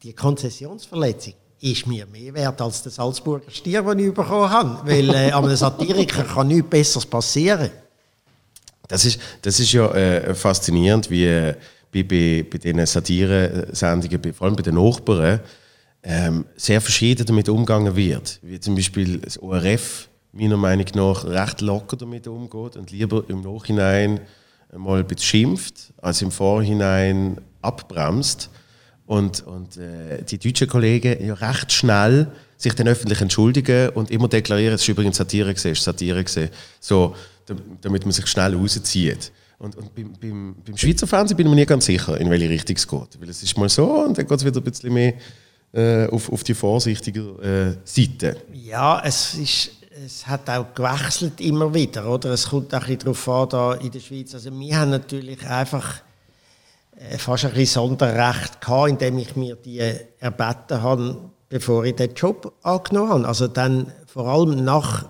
[0.03, 4.81] Die Konzessionsverletzung, ist mir mehr wert als der Salzburger Stier, den ich bekommen habe.
[4.85, 7.71] Weil äh, einem Satiriker kann nichts Besseres passieren.
[8.89, 11.55] Das ist, das ist ja äh, faszinierend, wie äh,
[11.95, 15.41] bei, bei, bei diesen Satire-Sendungen, vor allem bei den Nachbarn,
[16.03, 18.41] ähm, sehr verschieden damit umgegangen wird.
[18.43, 23.41] Wie zum Beispiel das ORF meiner Meinung nach recht locker damit umgeht und lieber im
[23.41, 24.21] Nachhinein
[24.77, 28.51] mal ein bisschen schimpft, als im Vorhinein abbremst
[29.07, 32.27] und, und äh, die deutschen Kollegen ja recht schnell
[32.57, 37.15] sich dann öffentlich entschuldigen und immer deklarieren, es ist übrigens Satire ist Satire gesehen, so,
[37.81, 39.33] damit man sich schnell rauszieht.
[39.65, 42.51] Und, und beim, beim, beim, Schweizer Fernsehen bin ich mir nie ganz sicher, in welche
[42.51, 43.21] Richtung es geht.
[43.21, 45.15] Weil es ist mal so und dann geht es wieder ein bisschen mehr
[45.73, 48.37] äh, auf, auf die vorsichtige äh, Seite.
[48.53, 49.71] Ja, es ist
[50.05, 52.31] es hat auch gewechselt immer wieder, oder?
[52.31, 54.35] Es kommt auch ein bisschen darauf an, da in der Schweiz.
[54.35, 56.01] Also wir haben natürlich einfach
[56.97, 59.79] äh, fast ein bisschen Sonderrecht gehabt, indem ich mir die
[60.19, 63.29] erbeten habe, bevor ich den Job angenommen habe.
[63.29, 65.09] Also dann vor allem nach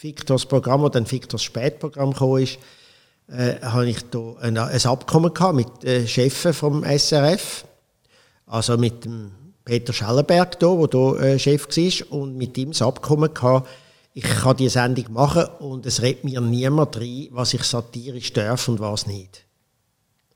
[0.00, 2.58] Victors Programm, oder dann Victors Spätprogramm gekommen ist,
[3.30, 7.64] äh, habe ich da ein, ein Abkommen gehabt mit den Chefen vom SRF,
[8.46, 9.30] also mit dem
[9.64, 13.68] Peter Schellenberg da, der hier äh, Chef war, und mit ihm das Abkommen gehabt,
[14.14, 18.66] ich kann diese Sendung machen und es redet mir niemand rein, was ich satirisch darf
[18.66, 19.44] und was nicht.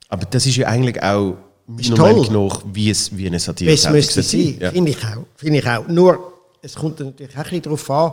[0.08, 1.36] Aber das ist ja eigentlich auch
[1.66, 3.86] meiner Meinung nach, wie, es, wie eine Satire ist.
[3.86, 4.70] Das müsste sein, ja.
[4.70, 5.88] finde ich, auch, find ich auch.
[5.88, 8.12] Nur, es kommt natürlich auch ein bisschen darauf an,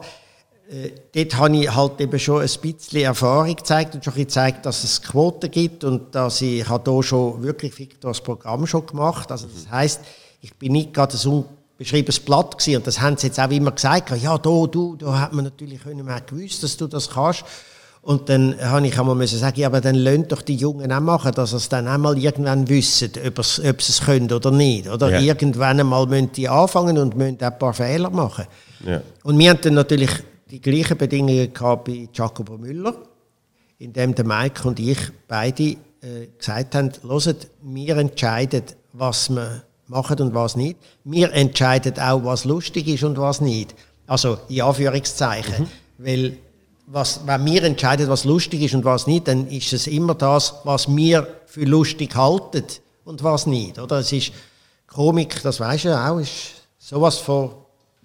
[0.69, 4.83] äh, dort habe ich halt eben schon ein bisschen Erfahrung gezeigt und schon gezeigt, dass
[4.83, 9.31] es Quoten gibt und dass ich habe hier schon wirklich das Programm schon gemacht.
[9.31, 10.01] Also das heißt,
[10.41, 11.45] ich bin nicht gerade ein
[11.77, 14.11] unbeschriebenes Blatt gewesen und das haben sie jetzt auch immer gesagt.
[14.21, 17.43] Ja, da, du, da hat man natürlich können man gewusst, dass du das kannst.
[18.01, 21.01] Und dann habe ich einmal müssen sagen, ja, aber dann lasst doch die Jungen auch
[21.01, 24.87] machen, dass sie es dann einmal irgendwann wissen, ob sie es können oder nicht.
[24.87, 25.19] Oder ja.
[25.19, 28.45] irgendwann einmal müssen die anfangen und müssen ein paar Fehler machen.
[28.85, 29.01] Ja.
[29.23, 30.11] Und wir hatten dann natürlich
[30.49, 32.95] die gleichen Bedingungen gehabt bei Jacobo Müller,
[33.77, 34.97] indem der Mike und ich
[35.27, 40.77] beide äh, gesagt haben, hört, wir entscheiden, was wir machen und was nicht.
[41.03, 43.75] Wir entscheiden auch, was lustig ist und was nicht.
[44.07, 45.63] Also in Anführungszeichen.
[45.63, 46.05] Mhm.
[46.05, 46.37] Weil
[46.87, 50.55] was, wenn wir entscheiden, was lustig ist und was nicht, dann ist es immer das,
[50.63, 52.65] was wir für lustig halten
[53.03, 53.77] und was nicht.
[53.77, 53.99] Oder?
[53.99, 54.31] Es ist
[54.87, 57.51] Komik, das weißt du auch, ist sowas von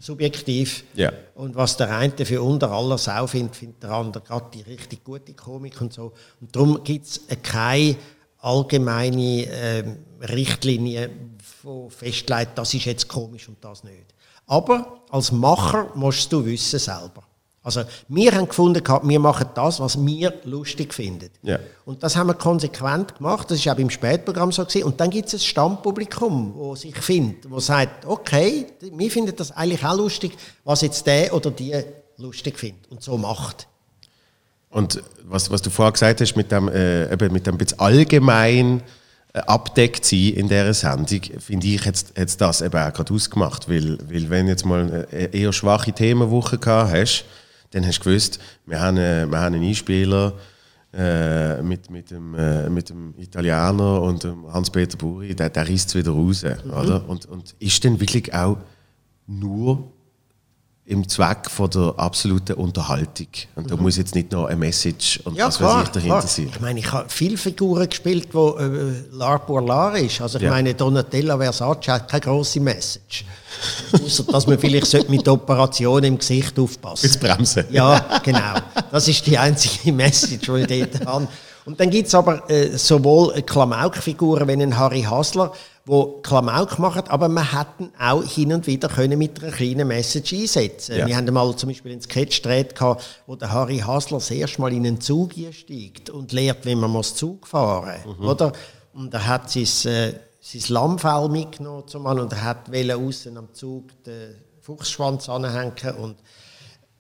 [0.05, 0.85] subjektiv.
[0.95, 1.13] Ja.
[1.35, 5.03] Und was der eine für unter aller Sau findet, findet der andere gerade die richtig
[5.03, 6.13] gute Komik und so.
[6.41, 7.97] Und darum gibt es keine
[8.39, 9.85] allgemeine äh,
[10.21, 14.15] Richtlinie, die festlegt, das ist jetzt komisch und das nicht.
[14.47, 17.23] Aber als Macher musst du wissen selber.
[17.65, 21.31] Also wir haben gefunden, wir machen das, was wir lustig finden.
[21.43, 21.59] Ja.
[21.87, 23.51] Und das haben wir konsequent gemacht.
[23.51, 24.85] Das ist auch beim Spätprogramm so gewesen.
[24.85, 29.51] Und dann gibt es ein Stammpublikum, wo sich findet, wo sagt, okay, wir finden das
[29.51, 31.75] eigentlich auch lustig, was jetzt der oder die
[32.19, 33.67] lustig findet und so macht.
[34.69, 38.83] Und was, was du vorher gesagt hast, mit dem, äh, eben mit dem bisschen allgemein
[39.33, 43.71] äh, abdeckt sein in dieser Sendung, finde ich, jetzt, jetzt das eben auch gerade ausgemacht.
[43.71, 47.25] Weil, weil wenn jetzt mal eine eher schwache Themenwoche gehabt hast,
[47.75, 50.35] dann hast du gewusst, wir haben, äh, wir haben einen Einspieler
[50.93, 55.89] äh, mit, mit, dem, äh, mit dem Italiener und dem Hans-Peter Buri, der, der reißt
[55.89, 56.45] es wieder raus.
[56.45, 56.71] Mhm.
[56.71, 57.09] Oder?
[57.09, 58.59] Und, und ist dann wirklich auch
[59.27, 59.93] nur
[60.87, 63.29] im Zweck von der absoluten Unterhaltung.
[63.55, 65.39] Und da muss jetzt nicht noch eine Message und Mhm.
[65.39, 66.29] Ja, was klar, weiß ich dahinter klar.
[66.29, 66.51] sein.
[66.55, 70.21] Ich meine, ich habe viele Figuren gespielt, wo äh, Lar pour Lar ist.
[70.21, 70.51] Also ich Ja.
[70.51, 73.25] meine, Donatella Versace hat keine grosse Message.
[73.93, 77.65] Außer, dass man vielleicht sollte mit Operationen im Gesicht aufpassen Jetzt bremsen.
[77.71, 78.55] Ja, genau.
[78.91, 81.29] Das ist die einzige Message, die ich dort habe.
[81.65, 85.51] Und dann gibt es aber äh, sowohl Klamauk-Figuren wie einen Harry Hasler,
[85.87, 90.33] wo Klamauk machen, aber man hätten auch hin und wieder können mit einer kleinen Message
[90.33, 90.97] einsetzen.
[90.97, 91.07] Ja.
[91.07, 92.75] Wir haben mal zum Beispiel einen Sketch gedreht,
[93.27, 96.91] wo der Harry Hasler das erste Mal in einen Zug einsteigt und lernt, wie man
[96.91, 98.31] muss Zug fahren muss.
[98.31, 98.53] Oder?
[98.95, 103.53] Und er hat sein, äh, sein Lammfell mitgenommen zum Mann und er hat außen am
[103.53, 106.17] Zug den Fuchsschwanz anhängen und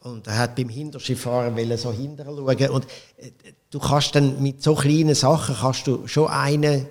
[0.00, 2.68] und er hat beim Hinterskifahren wollen so hinterher schauen.
[2.68, 2.84] Und
[3.16, 3.30] äh,
[3.70, 6.86] du kannst dann mit so kleinen Sachen kannst du schon einen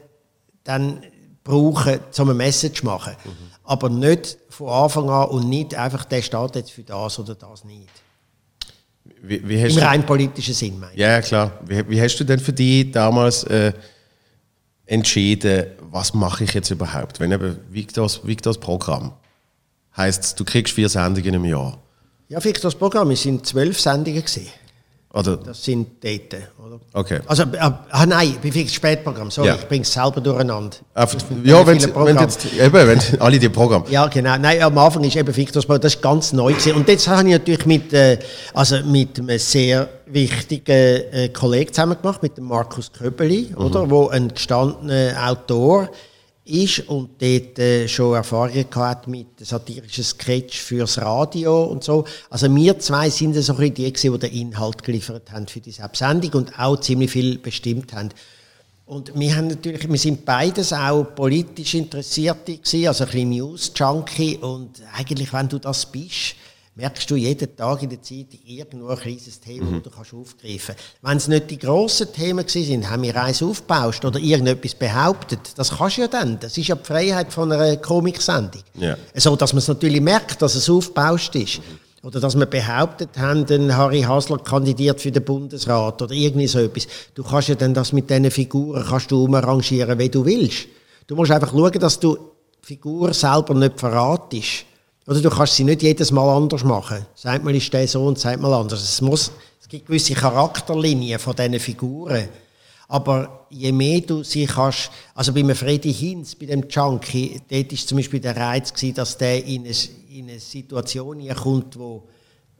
[0.63, 1.03] dann
[1.43, 3.15] brauchen, um eine Message zu machen.
[3.63, 7.63] Aber nicht von Anfang an und nicht einfach, der steht jetzt für das oder das
[7.63, 7.89] nicht.
[9.21, 10.99] Wie, wie Im rein politischen Sinn, meine ich.
[10.99, 11.59] ja, klar.
[11.65, 13.73] Wie, wie hast du denn für dich damals äh,
[14.85, 17.19] entschieden, was mache ich jetzt überhaupt?
[17.19, 19.13] Wenn eben Victors, Victors Programm
[19.95, 21.77] heißt, du kriegst vier Sendungen im Jahr.
[22.29, 23.11] Ja, das Programm.
[23.11, 24.47] Es sind zwölf Sendungen gewesen.
[25.15, 25.37] Oder?
[25.37, 26.79] Das sind dort, oder?
[26.91, 27.19] Okay.
[27.27, 29.29] Also, äh, ah nein, bei fix Spätprogramm.
[29.29, 29.55] Sorry, Ja.
[29.55, 30.75] ich bringe es selber durcheinander.
[31.05, 33.85] Sind ja, wenn, wenn jetzt, eben, wenn alle die Programme.
[33.91, 34.35] Ja, genau.
[34.39, 36.73] Nein, am Anfang ist eben Victor's Bau, das ist ganz neu gewesen.
[36.73, 38.17] Und jetzt habe ich natürlich mit, äh,
[38.55, 44.07] also mit einem sehr wichtigen äh, Kollegen zusammen gemacht, mit dem Markus Köbeli, oder, wo
[44.07, 45.89] ein gestandener Autor
[46.45, 52.05] ist und dort äh, schon Erfahrungen gehabt mit satirischen Sketch fürs Radio und so.
[52.29, 56.31] Also wir zwei sind so die, gewesen, die den Inhalt geliefert haben für diese Sendung
[56.33, 58.09] und auch ziemlich viel bestimmt haben.
[58.85, 64.37] Und wir haben natürlich, wir sind beides auch politisch Interessierte gewesen, also ein bisschen News-Junkie
[64.37, 66.35] und eigentlich, wenn du das bist,
[66.75, 70.75] merkst du jeden Tag in der Zeitung irgendwo ein kleines Thema, das du kannst aufgreifen
[71.01, 75.39] Wenn es nicht die grossen Themen gewesen sind, haben wir eins aufgebaut oder irgendetwas behauptet.
[75.55, 76.39] Das kannst du ja dann.
[76.39, 78.63] Das ist ja die Freiheit von einer Komiksendung.
[78.75, 78.97] Ja.
[79.15, 81.61] So, dass man es natürlich merkt, dass es aufgebaut ist.
[82.01, 86.87] Oder dass wir behauptet haben, Harry Hasler kandidiert für den Bundesrat oder irgendwie so etwas.
[87.13, 90.67] Du kannst ja dann das mit diesen Figuren kannst du umarrangieren, wie du willst.
[91.07, 92.17] Du musst einfach schauen, dass du
[92.61, 94.65] die Figur selber nicht verratest.
[95.05, 97.05] Oder du kannst sie nicht jedes Mal anders machen.
[97.15, 98.81] Sagt mal, ist der so und sagt mal anders.
[98.81, 99.31] Es, muss,
[99.61, 102.29] es gibt gewisse Charakterlinien von diesen Figuren.
[102.87, 107.71] Aber je mehr du sie kannst, also bei einem Freddy Hinz, bei dem Junkie, dort
[107.71, 109.73] war zum Beispiel der Reiz, gewesen, dass der in eine,
[110.09, 112.03] in eine Situation kommt, wo,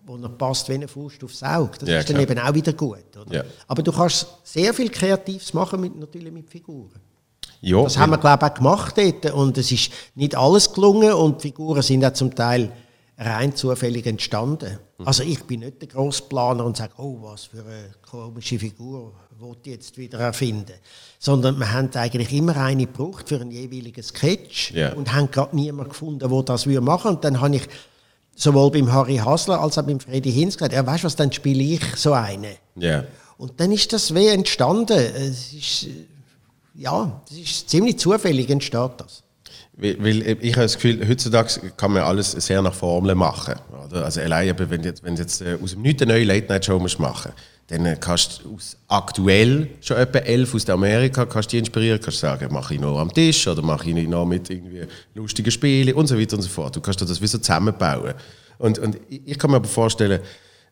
[0.05, 1.77] wo er passt wie eine Faust aufs Auge.
[1.79, 2.29] Das Ja, ist dann klar.
[2.29, 3.03] eben auch wieder gut.
[3.29, 3.43] Ja.
[3.67, 6.99] Aber du kannst sehr viel Kreatives machen, mit, natürlich mit Figuren.
[7.63, 9.31] Ja, Das haben wir, glaube ich, auch gemacht dort.
[9.33, 12.71] Und es ist nicht alles gelungen und die Figuren sind auch zum Teil
[13.17, 14.79] rein zufällig entstanden.
[15.05, 19.69] Also ich bin nicht der Grossplaner und sage, oh, was für eine komische Figur wollte
[19.69, 20.73] ich jetzt wieder erfinden.
[21.19, 24.93] Sondern wir haben eigentlich immer eine gebraucht für einen jeweiligen Sketch Ja.
[24.93, 27.11] und haben gerade niemanden gefunden, der das würde machen.
[27.15, 27.63] Und dann habe ich
[28.35, 31.31] sowohl beim Harry Hasler als auch beim Freddy Hinz gesagt, ja, weißt du was, dann
[31.31, 32.55] spiele ich so eine.
[32.75, 33.03] ja.
[33.37, 34.97] Und dann ist das wie entstanden.
[34.97, 35.87] Es ist,
[36.73, 39.23] ja, das ist ziemlich zufällig entsteht das.
[39.75, 43.55] Weil, ich habe das Gefühl, heutzutage kann man alles sehr nach Formeln machen.
[43.91, 46.79] Also allein, wenn du jetzt, wenn du jetzt äh, aus dem Nichts eine neue Late-Night-Show
[46.79, 47.31] musst machen
[47.67, 52.19] dann äh, kannst du aus aktuell schon etwa elf aus Amerika kannst die inspirieren, kannst
[52.19, 56.07] sagen, mache ich noch am Tisch oder mache ich noch mit irgendwie lustigen Spielen und
[56.07, 56.75] so weiter und so fort.
[56.75, 58.13] Du kannst das wie so zusammenbauen.
[58.57, 60.19] Und, und ich ich kann mir aber vorstellen,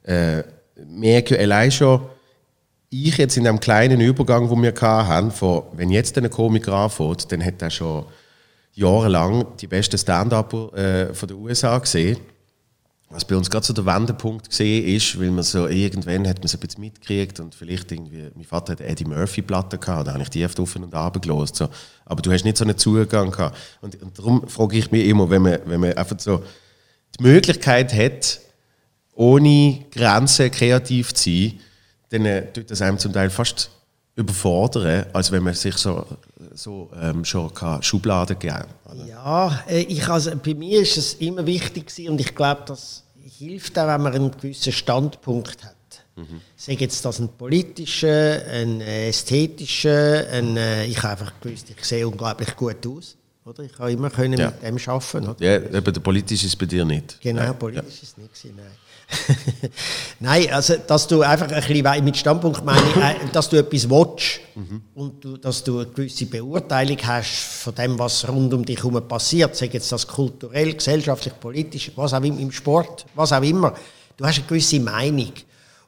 [0.03, 0.43] äh,
[0.85, 2.01] merke allein schon,
[2.91, 7.31] ich jetzt in dem kleinen Übergang, wo wir hatten, von, wenn jetzt ein Komiker anfängt,
[7.31, 8.05] dann hat er schon
[8.73, 12.17] jahrelang die besten Stand-Upper äh, von den USA gesehen.
[13.09, 16.47] Was bei uns gerade so der Wendepunkt gesehen ist, weil man so irgendwann hat man
[16.47, 20.13] so ein bisschen mitgekriegt und vielleicht irgendwie, mein Vater hat Eddie Murphy Platte gehabt, da
[20.13, 21.67] habe ich die oft auf und ab gelost, so.
[22.05, 23.57] aber du hast nicht so einen Zugang gehabt.
[23.81, 26.41] Und, und darum frage ich mich immer, wenn man, wenn man einfach so
[27.19, 28.39] die Möglichkeit hat,
[29.13, 31.59] ohne Grenzen kreativ zu sein,
[32.11, 33.71] dann äh, tut das einem zum Teil fast
[34.15, 36.05] überfordern, als wenn man sich so,
[36.53, 37.49] so ähm, schon
[37.81, 39.07] Schubladen geben kann.
[39.07, 43.03] Ja, äh, ich, also, bei mir ist es immer wichtig gewesen, und ich glaube, das
[43.37, 45.75] hilft auch, wenn man einen gewissen Standpunkt hat.
[46.15, 46.41] Mhm.
[46.57, 52.05] Sei jetzt das ein politischer, ein ästhetischer, ein, äh, ich habe einfach gewusst, ich sehe
[52.05, 53.15] unglaublich gut aus.
[53.45, 53.63] Oder?
[53.63, 54.51] Ich habe immer können ja.
[54.51, 55.29] mit dem arbeiten.
[55.29, 55.35] Oder?
[55.39, 57.19] Ja, aber der politische ist bei dir nicht.
[57.21, 57.53] Genau, ja.
[57.53, 58.03] politisch ja.
[58.03, 58.71] ist nicht gewesen, nein.
[60.19, 64.39] Nein, also dass du einfach ein bisschen mit Standpunkt meine, äh, dass du etwas willst
[64.55, 64.81] mhm.
[64.95, 69.05] und du, dass du eine gewisse Beurteilung hast von dem, was rund um dich herum
[69.07, 73.73] passiert, sei jetzt das kulturell, gesellschaftlich, politisch, was auch im Sport, was auch immer.
[74.17, 75.33] Du hast eine gewisse Meinung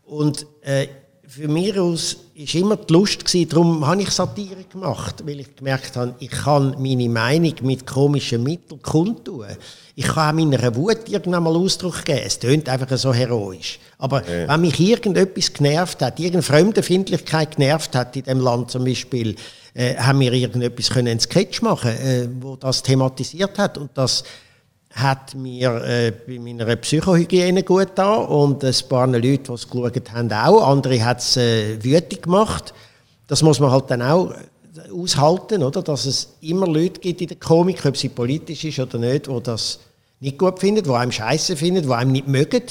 [0.06, 0.88] und äh,
[1.36, 5.56] für mich aus ist immer die Lust gewesen, darum habe ich Satire gemacht, weil ich
[5.56, 9.48] gemerkt habe, ich kann meine Meinung mit komischen Mitteln kundtun.
[9.96, 12.22] Ich kann auch meiner Wut irgendwann mal Ausdruck geben.
[12.24, 13.80] Es tönt einfach so heroisch.
[13.98, 14.48] Aber ja.
[14.48, 19.36] wenn mich irgendetwas genervt hat, irgendeine Fremdenfindlichkeit genervt hat in dem Land zum Beispiel,
[19.74, 24.24] äh, haben wir irgendetwas können einen Sketch machen, äh, wo das thematisiert hat und das
[24.94, 30.12] hat mir äh, bei meiner Psychohygiene gut da und ein paar Leute, die es geschaut
[30.14, 30.68] haben, auch.
[30.68, 32.74] Andere hat es äh, wütig gemacht.
[33.28, 35.82] Das muss man halt dann auch äh, aushalten, oder?
[35.82, 39.44] dass es immer Leute gibt in der Komik, ob sie politisch ist oder nicht, die
[39.44, 39.80] das
[40.20, 42.62] nicht gut finden, die einem scheiße finden, die einem nicht mögen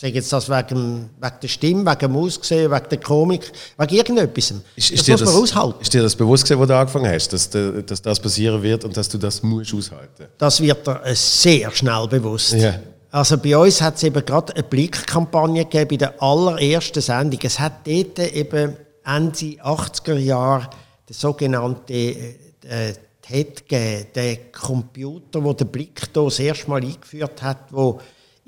[0.00, 4.54] sage jetzt das wegen, wegen der Stimme, wegen dem Aussehen, wegen der Komik, wegen irgendetwas.
[4.76, 5.82] Ist, ist das muss man das, aushalten.
[5.82, 8.96] Ist dir das bewusst gewesen, wo du angefangen hast, dass, dass das passieren wird und
[8.96, 12.52] dass du das musst aushalten Das wird dir sehr schnell bewusst.
[12.52, 12.78] Ja.
[13.10, 17.40] Also bei uns hat es eben gerade eine Blickkampagne gegeben bei der allerersten Sendung.
[17.42, 20.68] Es hat dort eben Ende 80er Jahre
[21.08, 22.92] den sogenannten äh,
[23.22, 27.98] TED gegeben, den Computer, der den Blick hier das erste Mal eingeführt hat, wo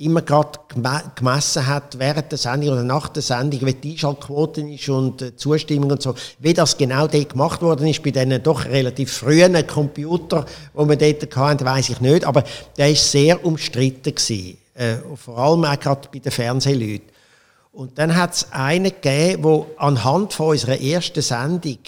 [0.01, 0.59] immer gerade
[1.15, 5.37] gemessen hat, während der Sendung oder nach der Sendung, wie die Einschaltquote ist und die
[5.37, 9.67] Zustimmung und so, wie das genau dort gemacht worden ist, bei diesen doch relativ frühen
[9.67, 12.45] Computer, die wir dort hatten, weiß ich nicht, aber
[12.79, 17.11] der war sehr umstritten gewesen, äh, vor allem auch gerade bei den Fernsehleuten.
[17.73, 21.79] Und dann hat es einen gegeben, der anhand von unserer ersten Sendung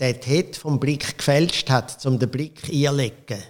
[0.00, 3.42] den Head vom Blick gefälscht hat, um den Blick einzulegen.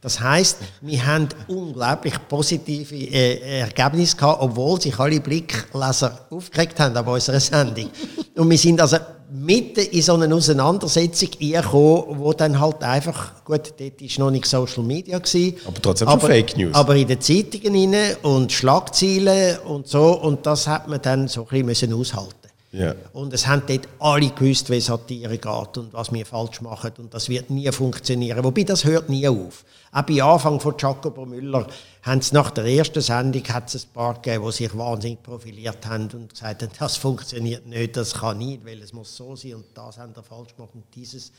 [0.00, 6.96] Das heißt, wir haben unglaublich positive äh, Ergebnisse gehabt, obwohl sich alle Blickleser aufgeregt haben
[6.96, 7.90] an unserer Sendung.
[8.36, 8.98] Und wir sind also
[9.30, 14.46] mitten in so eine Auseinandersetzung gekommen, wo dann halt einfach, gut, dort war noch nicht
[14.46, 15.18] Social Media.
[15.18, 16.74] Gewesen, aber trotzdem aber, Fake News.
[16.74, 21.46] Aber in den Zeitungen rein und Schlagzeilen und so, und das hat man dann so
[21.50, 22.94] ein bisschen aushalten Yeah.
[23.14, 26.92] Und es haben dort alle gewusst, wie Satire geht und was wir falsch machen.
[26.98, 28.44] Und das wird nie funktionieren.
[28.44, 29.64] Wobei, das hört nie auf.
[29.96, 31.66] Auch bei Anfang von Jacobo Müller
[32.02, 35.86] haben es nach der ersten Sendung hat es ein paar gegeben, die sich wahnsinnig profiliert
[35.86, 39.54] haben und gesagt haben, das funktioniert nicht, das kann nicht, weil es muss so sein
[39.54, 41.32] und das haben wir falsch gemacht und dieses.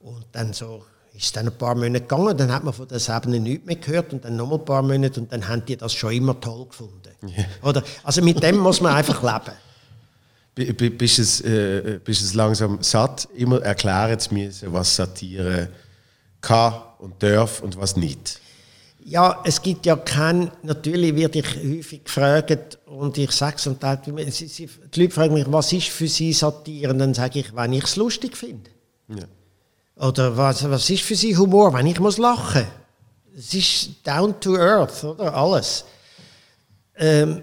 [0.00, 0.82] Und dann so
[1.12, 3.76] ist es dann ein paar Monate gegangen, dann hat man von der Ebene nichts mehr
[3.76, 6.64] gehört und dann noch ein paar Monate und dann haben die das schon immer toll
[6.64, 7.10] gefunden.
[7.22, 7.44] Yeah.
[7.62, 9.52] Oder, also mit dem muss man einfach leben
[10.96, 15.68] bist es, äh, bist es langsam satt, immer erklären zu müssen, was Satire
[16.44, 18.40] kann und darf und was nicht?
[19.06, 23.82] Ja, es gibt ja kein, natürlich werde ich häufig gefragt und ich sage es und
[23.82, 24.70] die
[25.00, 26.90] Leute fragen mich, was ist für sie Satire?
[26.90, 28.70] Und dann sage ich, wenn ich es lustig finde.
[29.08, 30.06] Ja.
[30.08, 32.66] Oder was, was ist für sie Humor, wenn ich muss lachen?
[33.36, 35.34] Es ist down to earth, oder?
[35.34, 35.84] Alles.
[36.96, 37.42] Ähm,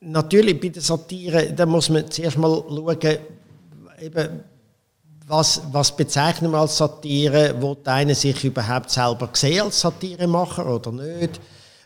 [0.00, 3.18] natürlich bei der Satire, da muss man zuerst mal schauen,
[4.00, 4.40] eben,
[5.30, 10.92] was, was bezeichnen wir als Satire, wo einer sich überhaupt selber sehen als Satiremacher oder
[10.92, 11.40] nicht.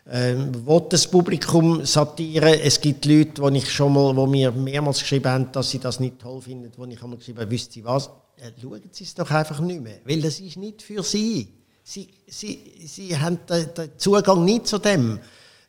[0.07, 2.61] Ähm, will das Publikum Satire?
[2.61, 5.99] Es gibt Leute, wo ich schon mal, wo mir mehrmals geschrieben haben, dass sie das
[5.99, 8.07] nicht toll finden, wo ich einmal geschrieben habe, wisst Sie was?
[8.37, 11.47] Äh, schauen Sie es doch einfach nicht mehr, weil das ist nicht für Sie.
[11.83, 15.19] Sie, sie, sie haben den, den Zugang nicht zu dem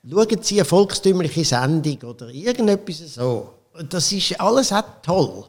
[0.08, 3.54] schauen Sie eine volkstümliche Sendung oder irgendetwas so.
[3.88, 5.44] Das ist alles auch toll.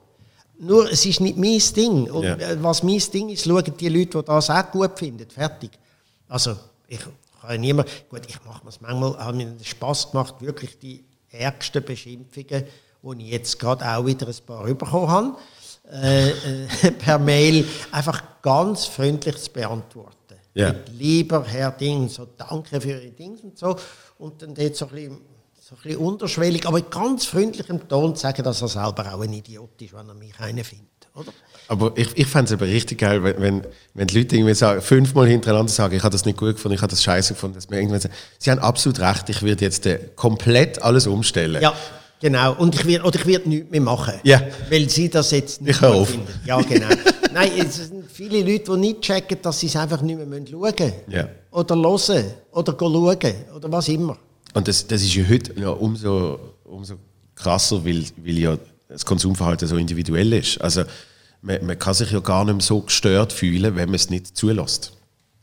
[0.60, 2.10] Nur, es ist nicht mein Ding.
[2.10, 2.64] Und ja.
[2.64, 5.30] was mein Ding ist, schauen die Leute, die das auch gut finden.
[5.30, 5.72] Fertig.
[6.28, 6.56] Also,
[6.88, 7.00] ich
[7.42, 12.66] kann niemand, gut, ich mache es manchmal, habe mir Spass gemacht, wirklich die ärgsten Beschimpfungen
[13.02, 15.38] wo ich jetzt gerade auch wieder ein paar bekommen habe,
[15.92, 20.36] äh, äh, per Mail, einfach ganz freundlich zu beantworten.
[20.54, 20.70] Ja.
[20.74, 23.76] Mit Lieber Herr Ding, so danke für Ihre Dings und so.
[24.18, 25.18] Und dann dort so ein bisschen,
[25.68, 29.20] so ein bisschen unterschwellig, aber in ganz freundlichem Ton zu sagen, dass er selber auch
[29.20, 30.88] ein Idiot ist, wenn er mich einen findet.
[31.14, 31.34] Oder?
[31.68, 34.82] Aber ich, ich fände es aber richtig geil, wenn, wenn, wenn die Leute irgendwie sagen,
[34.82, 37.70] fünfmal hintereinander sagen, ich habe das nicht gut gefunden, ich habe das scheiße gefunden, dass
[37.70, 41.62] mir irgendwann sagen, sie haben absolut recht, ich werde jetzt äh, komplett alles umstellen.
[41.62, 41.74] Ja,
[42.22, 42.54] genau.
[42.56, 44.14] Und ich werde, oder ich werde nichts mehr machen.
[44.24, 44.42] Ja.
[44.70, 46.12] Weil sie das jetzt nicht Ich auf.
[46.12, 46.28] finden.
[46.46, 46.88] Ja, genau.
[47.34, 50.62] Nein, es sind viele Leute, die nicht checken, dass sie es einfach nicht mehr schauen
[50.62, 50.94] müssen.
[51.10, 51.28] Ja.
[51.52, 52.32] Oder hören.
[52.54, 53.34] Oder schauen.
[53.54, 54.18] Oder was immer.
[54.58, 56.96] Und das, das ist ja heute ja umso, umso
[57.36, 58.58] krasser, weil, weil ja
[58.90, 60.60] das Konsumverhalten so individuell ist.
[60.60, 60.84] Also
[61.44, 64.36] man, man kann sich ja gar nicht mehr so gestört fühlen, wenn man es nicht
[64.36, 64.94] zulässt.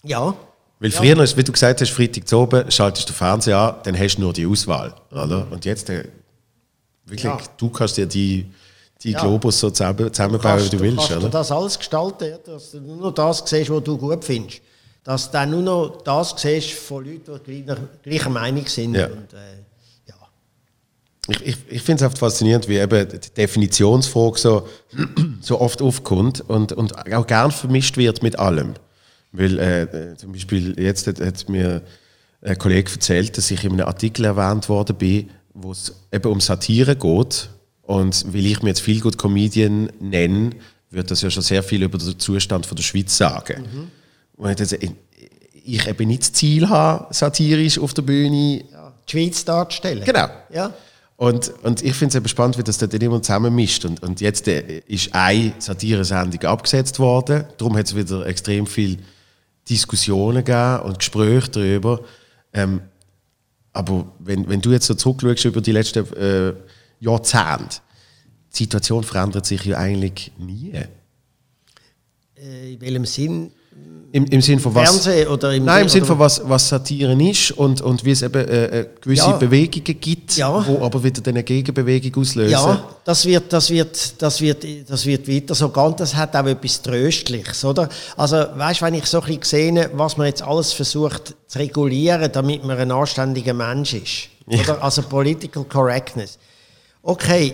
[0.02, 0.34] Ja.
[0.80, 3.74] Weil früher, ist, wie du gesagt hast, Freitag zu oben, schaltest du den Fernseher an,
[3.84, 4.92] dann hast du nur die Auswahl.
[5.12, 5.46] Oder?
[5.50, 6.04] Und jetzt, äh,
[7.04, 7.38] wirklich, Ja.
[7.56, 8.46] du kannst dir die,
[9.02, 9.20] die Ja.
[9.20, 10.96] Globus so zusammen, zusammenbauen, wie du willst.
[10.96, 11.20] kannst Oder?
[11.20, 14.60] du das alles gestalten, ja, dass du nur das siehst, was du gut findest.
[15.04, 18.94] Dass du dann nur noch das siehst von Leuten, die gleicher, gleicher Meinung sind.
[18.94, 19.06] Ja.
[19.06, 20.14] Und, äh, ja.
[21.28, 24.68] Ich, ich, ich finde es oft faszinierend, wie eben die Definitionsfrage so,
[25.40, 28.74] so oft aufkommt und, und auch gern vermischt wird mit allem.
[29.32, 31.82] Weil äh, zum Beispiel jetzt hat, hat mir
[32.40, 36.40] ein Kollege erzählt, dass ich in einem Artikel erwähnt worden bin, wo es eben um
[36.40, 37.50] Satire geht.
[37.82, 40.50] Und weil ich mir jetzt viel gut Comedian nenne,
[40.90, 43.64] wird das ja schon sehr viel über den Zustand von der Schweiz sagen.
[43.64, 43.90] Und
[44.38, 48.92] ich, jetzt, ich eben nicht das Ziel habe, satirisch auf der Bühne ja.
[49.06, 50.04] Die Schweiz darzustellen.
[50.04, 50.28] Genau.
[50.52, 50.72] Ja.
[51.16, 53.84] Und, und ich finde es eben spannend, wie das dann immer zusammenmischt.
[53.84, 57.44] Und, und jetzt äh, ist eine Satiresendung abgesetzt worden.
[57.56, 58.98] Darum hat es wieder extrem viele
[59.68, 62.00] Diskussionen gegeben und Gespräche darüber.
[62.52, 62.80] Ähm,
[63.72, 66.54] aber wenn, wenn du jetzt so zurückschaust über die letzten äh,
[67.00, 67.80] Jahrzehnte,
[68.52, 70.72] die Situation verändert sich ja eigentlich nie.
[72.36, 73.52] Äh, in welchem Sinn?
[74.12, 74.90] Im, im Sinn von was?
[74.90, 78.22] Fernsehen oder im Nein, im Sinn- von was, was Satire ist und, und wie es
[78.22, 79.36] eben äh, äh, gewisse Ja.
[79.36, 80.64] Bewegungen gibt, Ja.
[80.64, 82.52] wo aber wieder eine Gegenbewegung auslösen.
[82.52, 85.94] Ja, das wird, das wird, das wird, das wird weiter so gehen.
[85.96, 87.88] Das hat auch etwas Tröstliches, oder?
[88.16, 92.30] Also, weißt, wenn ich so ein bisschen sehe, was man jetzt alles versucht zu regulieren,
[92.30, 94.80] damit man ein anständiger Mensch ist, oder?
[94.80, 96.38] Also Political Correctness.
[97.02, 97.52] Okay,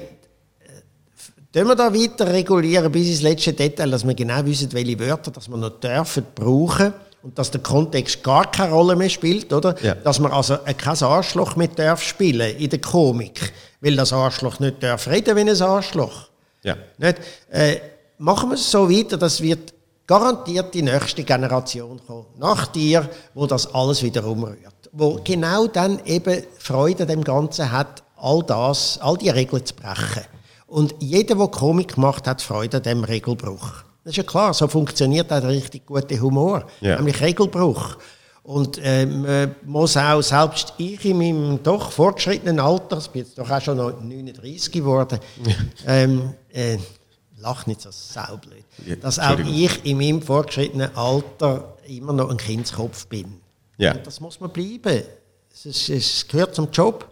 [1.52, 5.32] Tun wir da weiter regulieren bis ins letzte Detail, dass wir genau wissen, welche Wörter
[5.32, 6.92] dass wir noch dürfen brauchen
[7.22, 9.74] und dass der Kontext gar keine Rolle mehr spielt, oder?
[9.82, 9.96] Ja.
[9.96, 14.60] Dass man also äh, kein Arschloch mehr darf spielen in der Komik, weil das Arschloch
[14.60, 16.28] nicht darf reden wie ein Arschloch.
[16.62, 16.76] Ja.
[16.98, 17.18] Nicht?
[17.50, 17.78] Äh,
[18.18, 19.74] machen wir es so weiter, das wird
[20.06, 24.88] garantiert die nächste Generation kommen, nach dir, wo das alles wieder umrührt.
[24.92, 30.24] Wo genau dann eben Freude dem Ganzen hat, all das, all die Regeln zu brechen.
[30.70, 33.82] Und jeder, der Komik macht, hat Freude an dem Regelbruch.
[34.04, 36.96] Das ist ja klar, so funktioniert auch der richtig gute Humor, Ja.
[36.96, 37.96] nämlich Regelbruch.
[38.44, 43.36] Und äh, man muss auch, selbst ich in meinem doch fortgeschrittenen Alter, ich bin jetzt
[43.36, 45.18] doch auch schon noch 39 geworden,
[45.86, 46.78] ähm, äh,
[47.38, 52.36] lach nicht so saublöd, Ja, dass auch ich in meinem fortgeschrittenen Alter immer noch ein
[52.36, 53.40] Kindskopf bin.
[53.76, 53.92] Ja.
[53.94, 55.02] Und das muss man bleiben.
[55.52, 57.06] Es, ist, es gehört zum Job.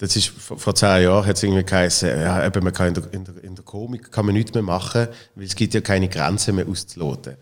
[0.00, 3.04] Das ist, vor zehn Jahren hat es irgendwie geheißen, ja, eben, man kann in, der,
[3.12, 6.08] in, der, in der Komik kann man nichts mehr machen, weil es gibt ja keine
[6.08, 7.36] Grenzen mehr auszuloten.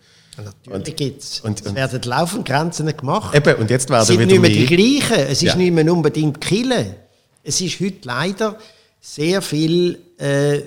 [0.67, 1.41] Natürlich gibt es.
[1.41, 3.33] und- Es werden laufend Grenzen gemacht.
[3.35, 5.23] Eben, und jetzt werden Es sind wieder nicht mehr die gleichen.
[5.29, 5.55] Es ist Ja.
[5.57, 6.95] nicht mehr unbedingt Killen.
[7.45, 8.59] Es ist heute leider
[9.01, 10.61] sehr viel, äh,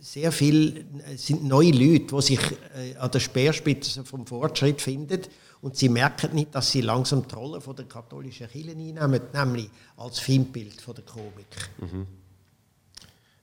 [0.00, 0.84] sehr viel
[1.14, 5.20] es sind neue Leute, die sich äh, an der Speerspitze vom Fortschritt finden
[5.60, 9.70] und sie merken nicht, dass sie langsam die Rolle von der katholischen Kirche einnehmen, nämlich
[9.96, 11.46] als Filmbild von der Komik.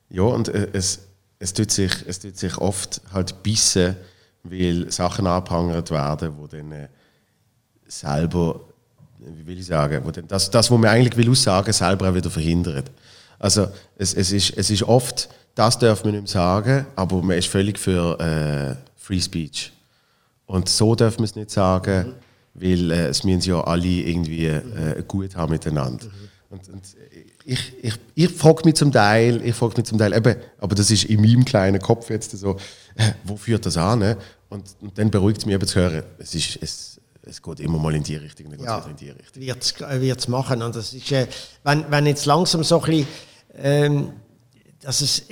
[0.08, 1.00] Ja, und äh, es,
[1.38, 3.96] es, tut sich, es tut sich oft halt bissen,
[4.44, 6.88] weil Sachen abhangert werden, wo dann äh,
[7.86, 8.60] selber,
[9.18, 12.14] wie will ich sagen, wo dann das, das, was man eigentlich will aussagen, selber auch
[12.14, 12.90] wieder verhindert.
[13.38, 17.48] Also es, es, ist, es ist oft, das darf man nicht sagen, aber man ist
[17.48, 19.72] völlig für äh, Free Speech.
[20.46, 22.14] Und so darf man es nicht sagen,
[22.54, 26.06] weil äh, es müssen ja alle irgendwie äh, gut haben miteinander.
[26.48, 26.82] Und, und
[27.44, 30.90] ich, ich, ich frage mich zum Teil, ich frage mich zum Teil, eben, aber das
[30.90, 32.56] ist in meinem kleinen Kopf jetzt so,
[32.94, 33.98] äh, wo führt das an?
[34.00, 34.16] Ne?
[34.48, 37.78] Und, und dann beruhigt es mich eben zu hören, es, ist, es, es geht immer
[37.78, 39.42] mal in die Richtung, dann geht es ja, in die Richtung.
[40.00, 40.62] wird es machen.
[40.62, 41.26] Und das ist, äh,
[41.64, 43.06] wenn, wenn jetzt langsam so ein bisschen,
[43.56, 44.12] ähm,
[44.80, 45.24] dass es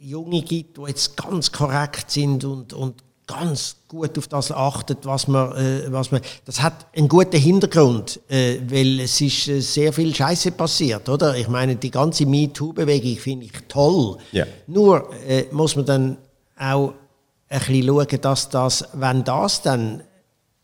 [0.00, 5.28] Junge gibt, die jetzt ganz korrekt sind und, und ganz gut auf das achtet, was
[5.28, 9.92] man, äh, was man, das hat einen guten Hintergrund, äh, weil es ist äh, sehr
[9.92, 11.36] viel Scheiße passiert, oder?
[11.36, 14.16] Ich meine, die ganze MeToo-Bewegung finde ich toll.
[14.32, 14.46] Ja.
[14.66, 16.16] Nur äh, muss man dann
[16.58, 16.94] auch
[17.48, 20.02] ein bisschen schauen, dass das, wenn das dann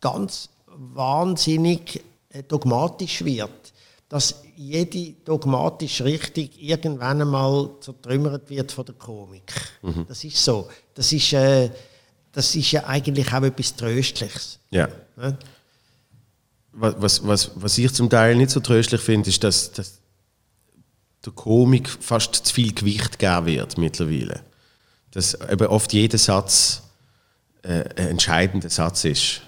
[0.01, 3.51] ganz wahnsinnig äh, dogmatisch wird,
[4.09, 9.53] dass jede dogmatische Richtung irgendwann einmal zertrümmert wird von der Komik.
[10.09, 10.69] Das ist so.
[10.95, 11.71] Das ist, äh,
[12.35, 14.59] das ist ja eigentlich auch etwas Tröstliches.
[14.71, 14.89] Ja.
[15.17, 15.37] Ne?
[16.73, 20.01] Was, was, was, ich zum Teil nicht so tröstlich finde, ist, dass, dass
[21.25, 24.41] der Komik fast zu viel Gewicht gegeben wird mittlerweile.
[25.13, 26.83] Dass eben oft jeder Satz
[27.63, 29.41] äh, ein entscheidender Satz ist.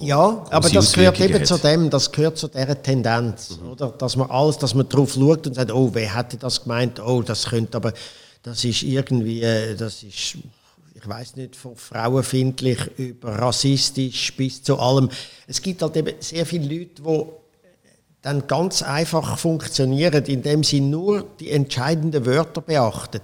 [0.00, 1.46] Ja, aber das gehört eben hat.
[1.46, 3.88] zu dem, das gehört zu dieser Tendenz, oder?
[3.90, 7.00] Dass man alles, dass man drauf schaut und sagt, oh, wer hätte das gemeint?
[7.00, 7.94] Oh, das könnte aber,
[8.42, 10.36] das ist irgendwie, äh, das ist,
[11.04, 15.10] ich weiß nicht, von frauenfindlich über rassistisch bis zu allem.
[15.46, 17.24] Es gibt halt eben sehr viele Leute, die
[18.22, 23.20] dann ganz einfach funktionieren, indem sie nur die entscheidenden Wörter beachten.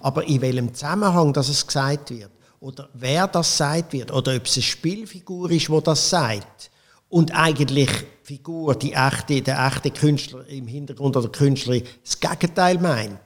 [0.00, 4.46] Aber in welchem Zusammenhang dass es gesagt wird, oder wer das sagt wird, oder ob
[4.46, 6.70] es eine Spielfigur ist, wo das sagt,
[7.08, 12.78] und eigentlich die Figur, die echte, der echte Künstler im Hintergrund oder Künstlerin das Gegenteil
[12.78, 13.18] meint.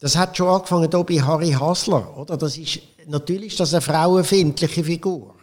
[0.00, 2.36] Das hat schon angefangen hier bei Harry Hasler, oder?
[2.38, 2.80] Das ist,
[3.10, 5.34] natürlich ist das eine frauenfindliche Figur.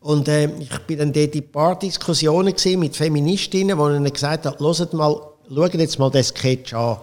[0.00, 4.46] Und äh, ich bin dann dort in ein paar Diskussionen mit Feministinnen, wo ihnen gesagt
[4.46, 5.16] hat, hört mal,
[5.48, 6.98] schaut jetzt mal den Sketch an.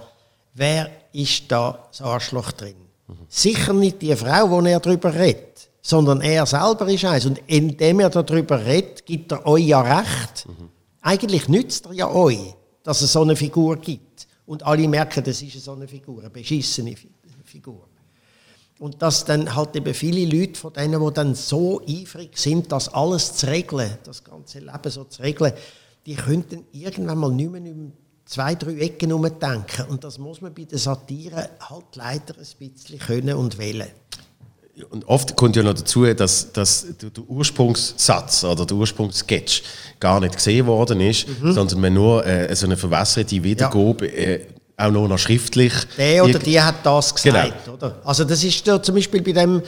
[0.54, 2.76] Wer ist da das Arschloch drin?
[3.28, 7.26] Sicher nicht die Frau, wo er darüber redet, sondern er selber ist eins.
[7.26, 10.46] Und indem er darüber redet, gibt er euch ja recht.
[11.02, 12.54] Eigentlich nützt er ja euch,
[12.84, 14.28] dass es so eine Figur gibt.
[14.46, 17.10] Und alle merken, das ist so eine Figur, eine beschissene Fi-
[17.46, 17.88] Figur.
[18.80, 22.88] Und dass dann halt eben viele Leute von denen, die dann so eifrig sind, das
[22.94, 25.52] alles zu regeln, das ganze Leben so zu regeln,
[26.06, 27.92] die könnten irgendwann mal nicht mehr um
[28.26, 29.86] zwei, drei Ecken denken.
[29.90, 33.88] Und das muss man bei der Satire halt leider ein bisschen können und wählen.
[34.92, 39.62] Und oft kommt ja noch dazu, dass, dass der Ursprungssatz oder der Ursprungssketch
[40.00, 41.52] gar nicht gesehen worden ist, Mhm.
[41.52, 44.46] sondern man nur äh, so eine verwässerte Wiedergabe, äh,
[44.80, 45.74] auch nur noch schriftlich.
[45.98, 47.96] Der oder die hat das gesagt, oder?
[48.04, 49.62] Also das ist da zum Beispiel bei dem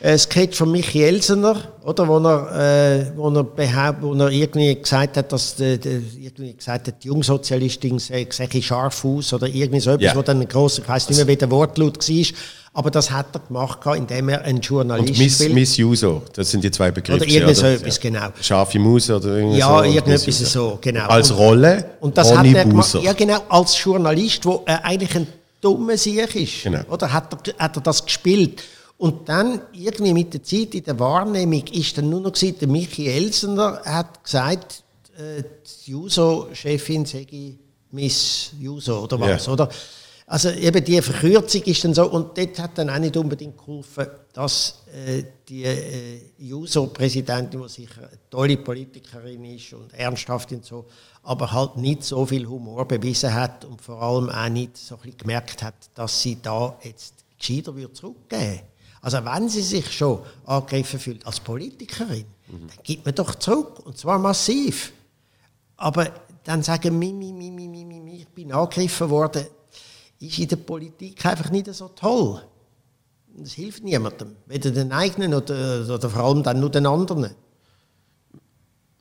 [0.00, 4.74] äh, Sketch von Michi Elsener, oder, wo er, äh, wo er, behaupt, wo er irgendwie
[4.80, 9.46] gesagt hat, dass die, die, irgendwie gesagt hat, die Jungsozialistin sehe sehe scharf aus oder
[9.48, 10.16] irgendwie so etwas, Ja.
[10.16, 12.26] wo dann ein grosser, ich weiß nicht mehr, wie der Wortlaut war,
[12.74, 15.54] aber das hat er gemacht, indem er einen Journalist Und Miss, spielt.
[15.54, 17.24] Miss Uso, das sind die zwei Begriffe.
[17.24, 17.72] Oder irgend so oder?
[17.74, 18.28] etwas, genau.
[18.40, 19.74] Scharfe Maus oder irgendwas Ja, so.
[19.78, 21.06] und irgendetwas so, genau.
[21.08, 24.76] Als Und- Rolle Und das Ronny hat er gemacht, ja genau, als Journalist, der äh,
[24.84, 25.26] eigentlich ein
[25.60, 26.62] dummer Sieg ist.
[26.62, 26.80] Genau.
[26.88, 28.62] Oder hat er, hat er das gespielt?
[28.98, 32.68] Und dann irgendwie mit der Zeit in der Wahrnehmung ist dann nur noch gewesen, der
[32.68, 34.82] Michi Elsener hat gesagt,
[35.16, 35.42] äh,
[35.86, 37.54] die Juso-Chefin sage
[37.92, 39.52] Miss Juso oder was, Ja.
[39.52, 39.68] oder?
[40.26, 44.06] Also eben die Verkürzung ist dann so, und dort hat dann auch nicht unbedingt geholfen,
[44.34, 50.84] dass äh, die äh, Juso-Präsidentin, die sicher eine tolle Politikerin ist und ernsthaft und so,
[51.22, 55.00] aber halt nicht so viel Humor bewiesen hat und vor allem auch nicht so ein
[55.02, 58.60] bisschen gemerkt hat, dass sie da jetzt gescheiter würde zurückgeben
[59.00, 63.96] Also wenn sie sich schon angegriffen fühlt als Politikerin, dann gibt man doch zurück, und
[63.96, 64.92] zwar massiv.
[65.76, 66.10] Aber
[66.44, 69.46] dann sagen, mi, mi, mi, mi, mi, mi, ich bin angegriffen worden,
[70.20, 72.42] ist in der Politik einfach nicht so toll.
[73.36, 77.30] Das hilft niemandem, weder den eigenen oder, oder vor allem dann nur den anderen.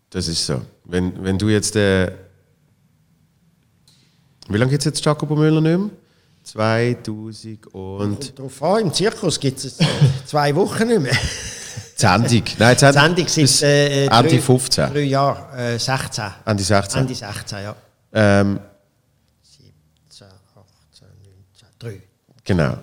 [0.09, 0.61] Das ist so.
[0.85, 1.75] Wenn, wenn du jetzt.
[1.75, 2.11] Äh,
[4.47, 5.89] wie lange gibt es jetzt Jacopo Müller nicht mehr?
[6.47, 8.37] 2000 und.
[8.39, 9.77] Darauf an, im Zirkus gibt es
[10.25, 11.17] zwei Wochen nicht mehr.
[11.95, 12.43] Sendung.
[12.59, 14.93] Nein, Die Sendung sind äh, äh, Ende drei, 15.
[14.93, 16.23] drei Jahre, äh, 16.
[16.45, 17.01] Ende 16.
[17.01, 17.75] Ende 16, ja.
[18.13, 18.59] Ähm,
[20.09, 21.07] 17, 18,
[21.59, 22.01] 19, 3.
[22.45, 22.77] genau.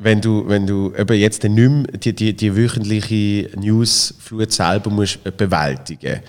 [0.00, 5.20] Wenn du, wenn du eben jetzt nicht mehr die, die, die wöchentliche Newsflut selber musst
[5.24, 6.20] äh, bewältigen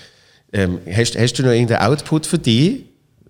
[0.53, 2.88] ähm, hast, hast du noch irgendeinen Output für dich?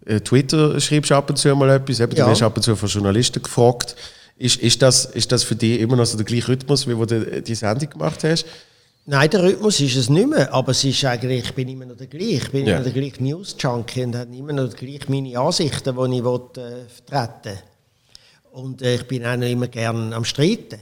[0.09, 2.25] Äh, Twitter schreibst du ab und zu mal etwas, eben, Ja.
[2.25, 3.95] du wirst ab und zu von Journalisten gefragt.
[4.37, 7.05] Ist, ist, das, ist das für dich immer noch so der gleiche Rhythmus, wie wo
[7.05, 8.45] du die Sendung gemacht hast?
[9.05, 11.97] Nein, der Rhythmus ist es nicht mehr, aber es ist eigentlich, ich bin immer noch
[11.97, 12.25] der gleiche.
[12.35, 12.75] Ich bin Ja.
[12.75, 16.85] immer der gleiche News-Junkie und habe immer noch gleich meine Ansichten, die ich will, äh,
[16.89, 17.59] vertreten.
[18.51, 20.79] Und äh, ich bin auch noch immer gerne am Streiten,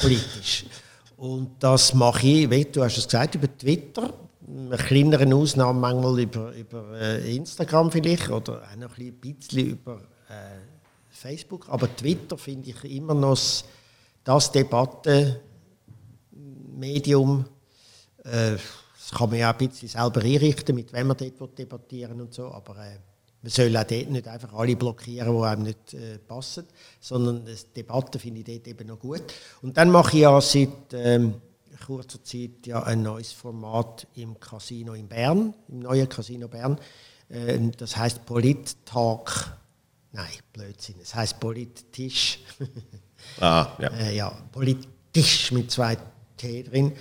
[0.00, 0.64] politisch.
[1.16, 4.12] und das mache ich, wie du hast es gesagt, über Twitter,
[4.46, 9.96] mit kleineren Ausnahmen manchmal über, über äh, Instagram vielleicht oder auch noch ein bisschen über
[10.28, 10.60] äh,
[11.10, 11.68] Facebook.
[11.68, 13.64] Aber Twitter finde ich immer noch das,
[14.24, 15.40] das Debatte
[16.76, 17.44] Medium.
[18.22, 22.34] Äh, das kann man ja ein bisschen selber einrichten, mit wem man dort debattieren und
[22.34, 22.98] so, aber äh,
[23.42, 26.64] man soll auch dort nicht einfach alle blockieren, die einem nicht äh, passen,
[27.00, 29.22] sondern die Debatte finde ich dort eben noch gut.
[29.62, 31.34] Und dann mache ich ja seit ähm,
[31.86, 36.80] kurzer Zeit ja ein neues Format im Casino in Bern, im neuen Casino Bern.
[37.28, 39.56] Äh, das heißt Polit-Talk.
[40.10, 40.96] Nein, Blödsinn.
[41.00, 42.40] Es heißt Polit-Tisch.
[43.40, 43.88] ah, ja.
[43.90, 45.96] Äh, ja, Politisch mit zwei
[46.36, 46.92] T drin.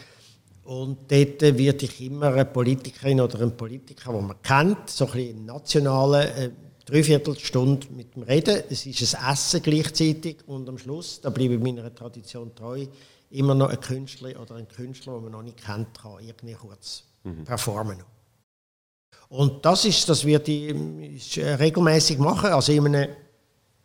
[0.65, 5.11] Und dort wird ich immer eine Politikerin oder einen Politiker, den man kennt, so ein
[5.11, 6.51] bisschen nationale äh,
[6.85, 8.63] Dreiviertelstunde mit dem Reden.
[8.69, 12.85] Es ist ein Essen gleichzeitig und am Schluss, da bleibe ich meiner Tradition treu,
[13.35, 17.03] immer noch ein Künstler oder ein Künstler, den man noch nicht kennt, kann irgendwie kurz
[17.23, 17.43] mhm.
[17.43, 18.03] performen.
[19.29, 22.51] Und das ist, das wird ich äh, regelmäßig machen.
[22.51, 23.09] Also in einem,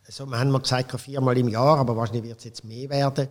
[0.06, 3.28] also wir haben mal gesagt, viermal im Jahr, aber wahrscheinlich wird es jetzt mehr werden.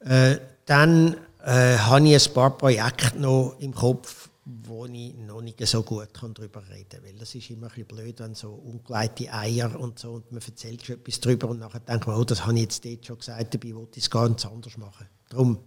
[0.00, 0.36] Äh,
[0.66, 4.29] dann äh, habe ich ein paar Projekte noch im Kopf,
[4.64, 7.04] wo ich noch nicht so gut kann darüber reden kann.
[7.04, 10.42] Weil das ist immer ein bisschen blöd, wenn so ungeleitete Eier und so und man
[10.42, 13.18] erzählt schon etwas darüber und nachher denkt man, oh, das habe ich jetzt dort schon
[13.18, 15.06] gesagt, dabei wollte ich es ganz anders machen.
[15.28, 15.58] Darum.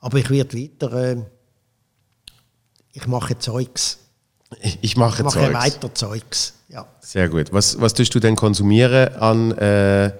[0.00, 1.22] Aber ich werde weiter, äh,
[2.92, 3.98] ich mache Zeugs.
[4.80, 5.54] Ich mache, ich mache Zeugs.
[5.54, 6.54] weiter Zeugs.
[6.68, 6.86] Ja.
[7.00, 7.52] Sehr gut.
[7.52, 10.12] Was, was tust du denn konsumieren an äh,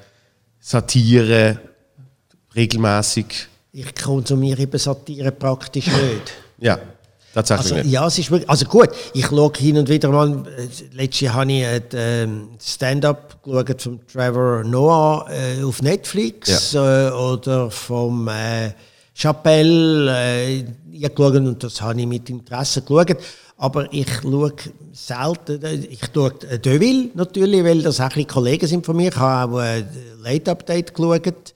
[0.61, 1.61] Satire
[2.55, 3.49] regelmäßig?
[3.73, 6.33] Ich konsumiere eben Satire praktisch nicht.
[6.59, 6.79] ja,
[7.35, 7.89] tatsächlich also.
[7.89, 11.35] Ja, es ist wirklich, also gut, ich schaue hin und wieder mal, äh, letztes Jahr
[11.35, 17.09] habe ich ein ähm, Stand-up geschaut von Trevor Noah äh, auf Netflix ja.
[17.09, 18.73] äh, oder vom äh,
[19.15, 23.17] Chappelle äh, geschaut und das habe ich mit Interesse geschaut.
[23.57, 24.55] Aber ich schaue
[24.93, 29.09] selten, äh, ich schaue Deville natürlich, weil das auch ein Kollegen sind von mir.
[29.09, 29.89] Ich habe auch ein
[30.23, 31.55] Late Update geschaut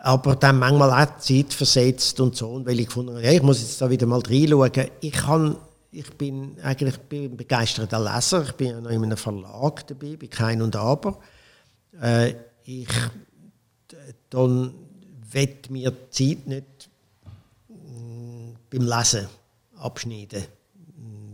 [0.00, 3.60] aber dann manchmal auch Zeit versetzt und so, weil ich gefunden habe, ja, ich muss
[3.60, 4.90] jetzt da wieder mal reinschauen.
[5.00, 5.56] Ich, kann,
[5.90, 10.28] ich bin eigentlich bin begeisterter Leser, ich bin ja noch in einem Verlag dabei, bei
[10.28, 11.18] Kein und Aber.
[12.00, 12.34] Äh,
[12.64, 12.88] ich
[14.30, 14.74] dann
[15.30, 16.90] wird mir die Zeit nicht
[17.68, 19.28] mm, beim Lesen
[19.76, 20.44] abschneiden,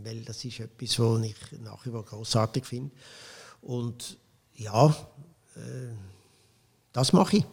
[0.03, 2.91] weil das ist etwas, was ich nach wie vor großartig finde.
[3.61, 4.17] Und
[4.55, 4.87] ja,
[5.55, 5.93] äh,
[6.93, 7.45] das mache ich.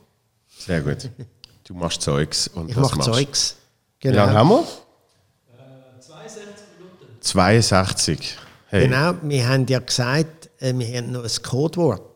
[0.66, 1.10] Sehr gut.
[1.64, 3.56] Du machst Zeugs und ich mache Zeugs.
[4.00, 4.14] Genau.
[4.14, 4.60] Wie lange haben wir?
[4.60, 7.20] Äh, 62 Minuten.
[7.20, 8.38] 62.
[8.66, 8.88] Hey.
[8.88, 12.11] Genau, wir haben ja gesagt, äh, wir haben noch ein Codewort.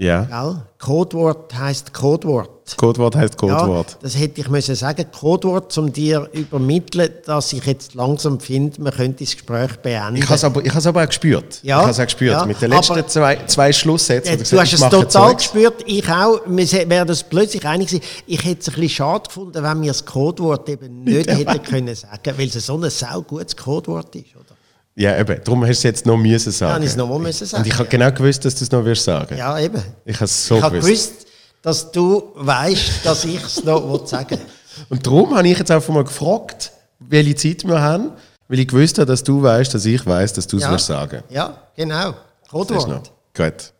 [0.00, 0.22] Ja.
[0.22, 0.56] Gell?
[0.78, 2.74] Codewort heißt Codewort.
[2.78, 3.90] Codewort heißt Codewort.
[3.90, 5.04] Ja, das hätte ich müssen sagen.
[5.12, 10.16] Codewort, um dir übermitteln, dass ich jetzt langsam finde, man könnte das Gespräch beenden.
[10.16, 11.60] Ich habe es aber, aber auch gespürt.
[11.62, 11.76] Ja.
[11.76, 12.32] Ich habe es auch gespürt.
[12.32, 12.46] Ja.
[12.46, 14.32] Mit den letzten aber, zwei, zwei Schlusssätzen.
[14.32, 15.84] du gesagt, hast es total gespürt.
[15.84, 16.40] Ich auch.
[16.46, 18.04] Wir wären das plötzlich einig gewesen.
[18.26, 21.94] Ich hätte es ein bisschen schade gefunden, wenn wir das Codewort eben nicht hätten können
[21.94, 24.59] sagen, weil es so ein sau gutes Codewort ist, oder?
[24.94, 25.40] Ja, eben.
[25.44, 26.72] Darum hast du es jetzt noch müssen sagen.
[26.72, 27.62] Ja, ich es noch mal müssen sagen.
[27.62, 29.36] Und ich habe genau gewusst, dass du es noch wirst sagen.
[29.36, 29.82] Ja, eben.
[30.04, 30.84] Ich habe es so ich gewusst.
[30.84, 31.26] gewusst,
[31.62, 34.38] dass du weißt, dass ich es noch sagen
[34.88, 38.12] Und darum habe ich jetzt einfach mal gefragt, welche Zeit wir haben,
[38.48, 40.72] weil ich gewusst habe, dass du weißt, dass ich weiß, dass du es ja.
[40.72, 41.22] wirst sagen.
[41.28, 42.14] Ja, genau.
[42.50, 43.12] Codewort.
[43.34, 43.72] Gut.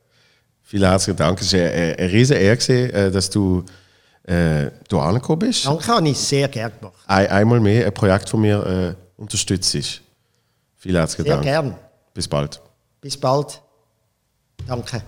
[0.63, 1.41] Vielen herzlichen Dank.
[1.41, 3.65] Es war eine, eine riesige Ehre, äh, dass du
[4.25, 5.67] äh, hier angekommen bist.
[5.67, 6.95] Danke, habe ich sehr gerne gemacht.
[7.07, 10.03] Ein, einmal mehr ein Projekt von mir äh, unterstützt.
[10.81, 11.45] Vielen herzlichen Sehr Dank.
[11.45, 11.79] Sehr gern.
[12.15, 12.63] Bis bald.
[13.03, 13.61] Bis bald.
[14.67, 15.03] Danke.